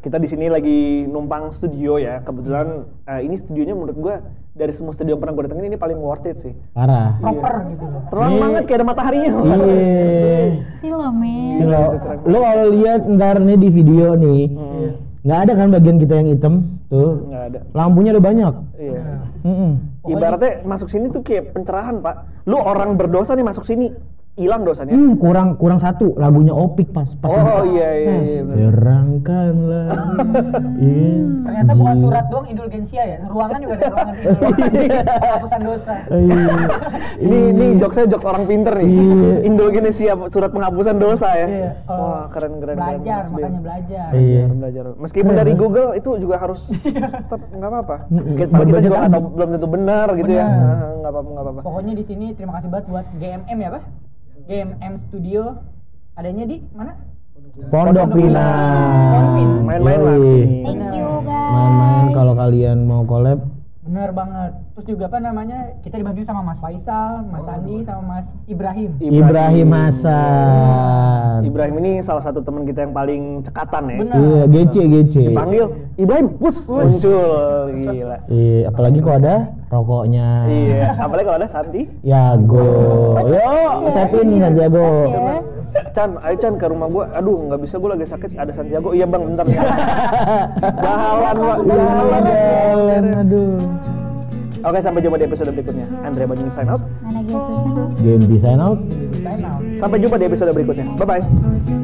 Kita 0.00 0.18
di 0.18 0.26
sini 0.26 0.50
lagi 0.50 1.06
numpang 1.06 1.54
studio 1.54 2.02
ya. 2.02 2.18
Kebetulan 2.18 2.82
eh, 3.06 3.22
ini 3.22 3.38
studionya 3.38 3.78
menurut 3.78 3.94
gue 3.94 4.14
dari 4.50 4.74
semua 4.74 4.90
studio 4.90 5.14
yang 5.14 5.22
pernah 5.22 5.38
gue 5.38 5.44
datengin 5.46 5.70
ini 5.70 5.78
paling 5.78 6.02
worth 6.02 6.26
it 6.26 6.42
sih. 6.42 6.50
Parah. 6.74 7.14
Proper 7.22 7.54
gitu 7.70 7.86
loh. 7.86 8.02
Terang 8.10 8.32
Ini- 8.32 8.42
banget 8.42 8.62
kayak 8.66 8.78
ada 8.80 8.86
mataharinya. 8.88 9.30
Iya. 9.38 10.50
Silo 10.82 11.14
men. 11.14 11.62
Silo, 11.62 11.94
lo 12.26 12.38
kalau 12.42 12.74
lihat 12.74 13.06
ntar 13.06 13.38
nih 13.38 13.54
di 13.54 13.70
video 13.70 14.16
nih, 14.16 14.42
Hmm, 14.50 14.90
nggak 15.20 15.38
ada 15.44 15.52
kan 15.52 15.68
bagian 15.68 15.96
kita 16.00 16.14
yang 16.16 16.28
hitam 16.32 16.54
tuh, 16.88 17.28
nggak 17.28 17.44
ada. 17.52 17.60
lampunya 17.76 18.10
ada 18.16 18.22
banyak. 18.24 18.54
Iya. 18.76 19.04
Mm-mm. 19.44 19.72
Pokoknya- 20.00 20.16
Ibaratnya 20.16 20.52
masuk 20.64 20.88
sini 20.88 21.06
tuh 21.08 21.20
kayak 21.20 21.52
pencerahan 21.52 22.00
pak. 22.00 22.24
Lu 22.48 22.56
orang 22.56 22.96
berdosa 22.96 23.36
nih 23.36 23.44
masuk 23.44 23.68
sini, 23.68 23.92
hilang 24.40 24.64
dosanya. 24.64 24.96
Hmm, 24.96 25.20
kurang 25.20 25.48
kurang 25.54 25.76
satu 25.76 26.16
lagunya 26.16 26.50
Opik 26.50 26.88
pas 26.90 27.06
pas 27.20 27.28
Oh, 27.28 27.62
iya, 27.68 27.88
iya, 27.94 28.14
iya, 28.24 28.40
terangkanlah 28.48 29.88
Iya. 30.80 31.12
Ternyata 31.44 31.72
bukan 31.76 31.94
Ji- 31.94 32.02
surat 32.02 32.24
doang 32.28 32.46
indulgensia 32.48 33.02
ya. 33.04 33.18
Ruangan 33.28 33.58
juga 33.60 33.74
ada 33.76 33.86
ruangan 33.92 34.14
indulgensia. 34.16 35.02
Penghapusan 35.20 35.60
dosa. 35.60 35.94
Iya. 36.08 36.42
Ini 37.20 37.38
ini 37.52 37.64
jokesnya 37.76 38.06
jokes 38.08 38.26
orang 38.26 38.44
pinter 38.46 38.72
nih. 38.74 38.88
Iya. 38.88 39.34
Indonesia 39.44 40.12
surat 40.28 40.50
penghapusan 40.50 40.96
dosa 40.96 41.28
ya. 41.36 41.46
Iya. 41.46 41.70
Wah 41.84 42.24
keren 42.32 42.52
keren. 42.58 42.76
keren, 42.76 42.78
Belajar, 42.80 43.22
makanya 43.28 43.60
belajar. 43.60 44.08
Iya. 44.12 44.44
Belajar, 44.48 44.56
belajar. 44.56 44.84
Meskipun 44.98 45.32
dari 45.36 45.52
Google 45.52 45.88
itu 45.94 46.10
juga 46.16 46.36
harus 46.38 46.60
tetap 47.30 47.40
nggak 47.50 47.70
apa-apa. 47.70 47.96
Kita, 48.08 48.78
juga 48.80 48.96
belum 49.10 49.48
tentu 49.54 49.68
benar 49.68 50.08
gitu 50.16 50.32
ya. 50.32 50.46
Ah, 50.46 50.48
Nggak 51.00 51.10
apa-apa 51.10 51.28
nggak 51.28 51.44
apa-apa. 51.44 51.60
Pokoknya 51.60 51.92
di 51.92 52.04
sini 52.04 52.26
terima 52.32 52.52
kasih 52.56 52.68
banget 52.70 52.86
buat 52.88 53.06
GMM 53.18 53.58
ya, 53.58 53.70
Pak. 53.74 53.82
GMM 54.46 54.94
Studio 55.08 55.42
adanya 56.16 56.44
di 56.48 56.62
mana? 56.72 56.92
Pondok 57.72 58.08
Pinang. 58.12 59.36
Main-main 59.64 60.00
lah 60.00 60.16
Yoi. 60.16 60.22
sini. 60.22 60.60
Thank 60.64 60.96
you 60.96 61.08
guys. 61.24 61.50
Main-main 61.52 62.06
kalau 62.12 62.34
kalian 62.36 62.78
mau 62.84 63.02
collab 63.04 63.40
Bener 63.90 64.14
banget. 64.14 64.54
Terus 64.78 64.86
juga 64.86 65.10
apa 65.10 65.18
namanya? 65.18 65.74
Kita 65.82 65.98
dibantu 65.98 66.22
sama 66.22 66.46
Mas 66.46 66.62
Faisal, 66.62 67.26
Mas 67.26 67.42
Andi, 67.42 67.82
sama 67.82 68.02
Mas 68.06 68.26
Ibrahim. 68.46 68.94
Ibrahim 69.02 69.68
Hasan. 69.74 71.42
Ibrahim 71.42 71.74
ini 71.82 71.98
salah 72.06 72.22
satu 72.22 72.38
teman 72.38 72.70
kita 72.70 72.86
yang 72.86 72.94
paling 72.94 73.42
cekatan 73.42 73.90
ya. 73.90 73.98
Benar. 73.98 74.14
Iya, 74.14 74.42
gece 74.46 74.82
gece. 74.86 75.24
Dipanggil 75.34 75.64
Ibrahim, 75.98 76.26
bus 76.38 76.56
muncul 76.70 77.66
gila. 77.82 78.18
Iya, 78.30 78.70
apalagi 78.70 78.98
kalau 79.02 79.16
ada 79.26 79.36
rokoknya. 79.74 80.28
Iya, 80.46 80.94
apalagi 80.94 81.26
kalau 81.26 81.38
ada 81.42 81.50
Santi. 81.50 81.82
Yago. 82.06 82.70
Yo, 83.26 83.90
tap 83.90 84.14
in 84.14 84.38
Santiago. 84.38 84.86
Ya. 85.10 85.42
Chan, 85.92 86.10
ayo 86.22 86.36
Chan 86.38 86.54
ke 86.56 86.66
rumah 86.66 86.88
gua. 86.88 87.04
Aduh, 87.14 87.50
nggak 87.50 87.60
bisa 87.62 87.76
gua 87.78 87.98
lagi 87.98 88.06
sakit. 88.06 88.30
Ada 88.38 88.52
Santiago. 88.54 88.94
Iya 88.94 89.06
bang, 89.06 89.22
bentar. 89.26 89.46
Jalan, 90.84 91.36
Pak. 91.36 91.58
Jalan, 91.66 92.22
Jalan, 92.24 93.04
aduh. 93.26 93.58
Oke, 94.60 94.78
sampai 94.84 95.00
jumpa 95.00 95.16
di 95.16 95.24
episode 95.24 95.50
berikutnya. 95.56 95.86
Andre 96.04 96.24
Banyu 96.28 96.52
sign 96.52 96.68
out. 96.68 96.82
Mana 97.00 97.20
gitu? 97.24 97.40
Game 98.04 98.24
design 98.28 98.60
out. 98.60 98.78
Time 99.24 99.44
out. 99.48 99.62
Sampai 99.80 99.96
jumpa 100.04 100.16
di 100.20 100.26
episode 100.28 100.52
berikutnya. 100.52 100.84
Bye 101.00 101.06
bye. 101.08 101.79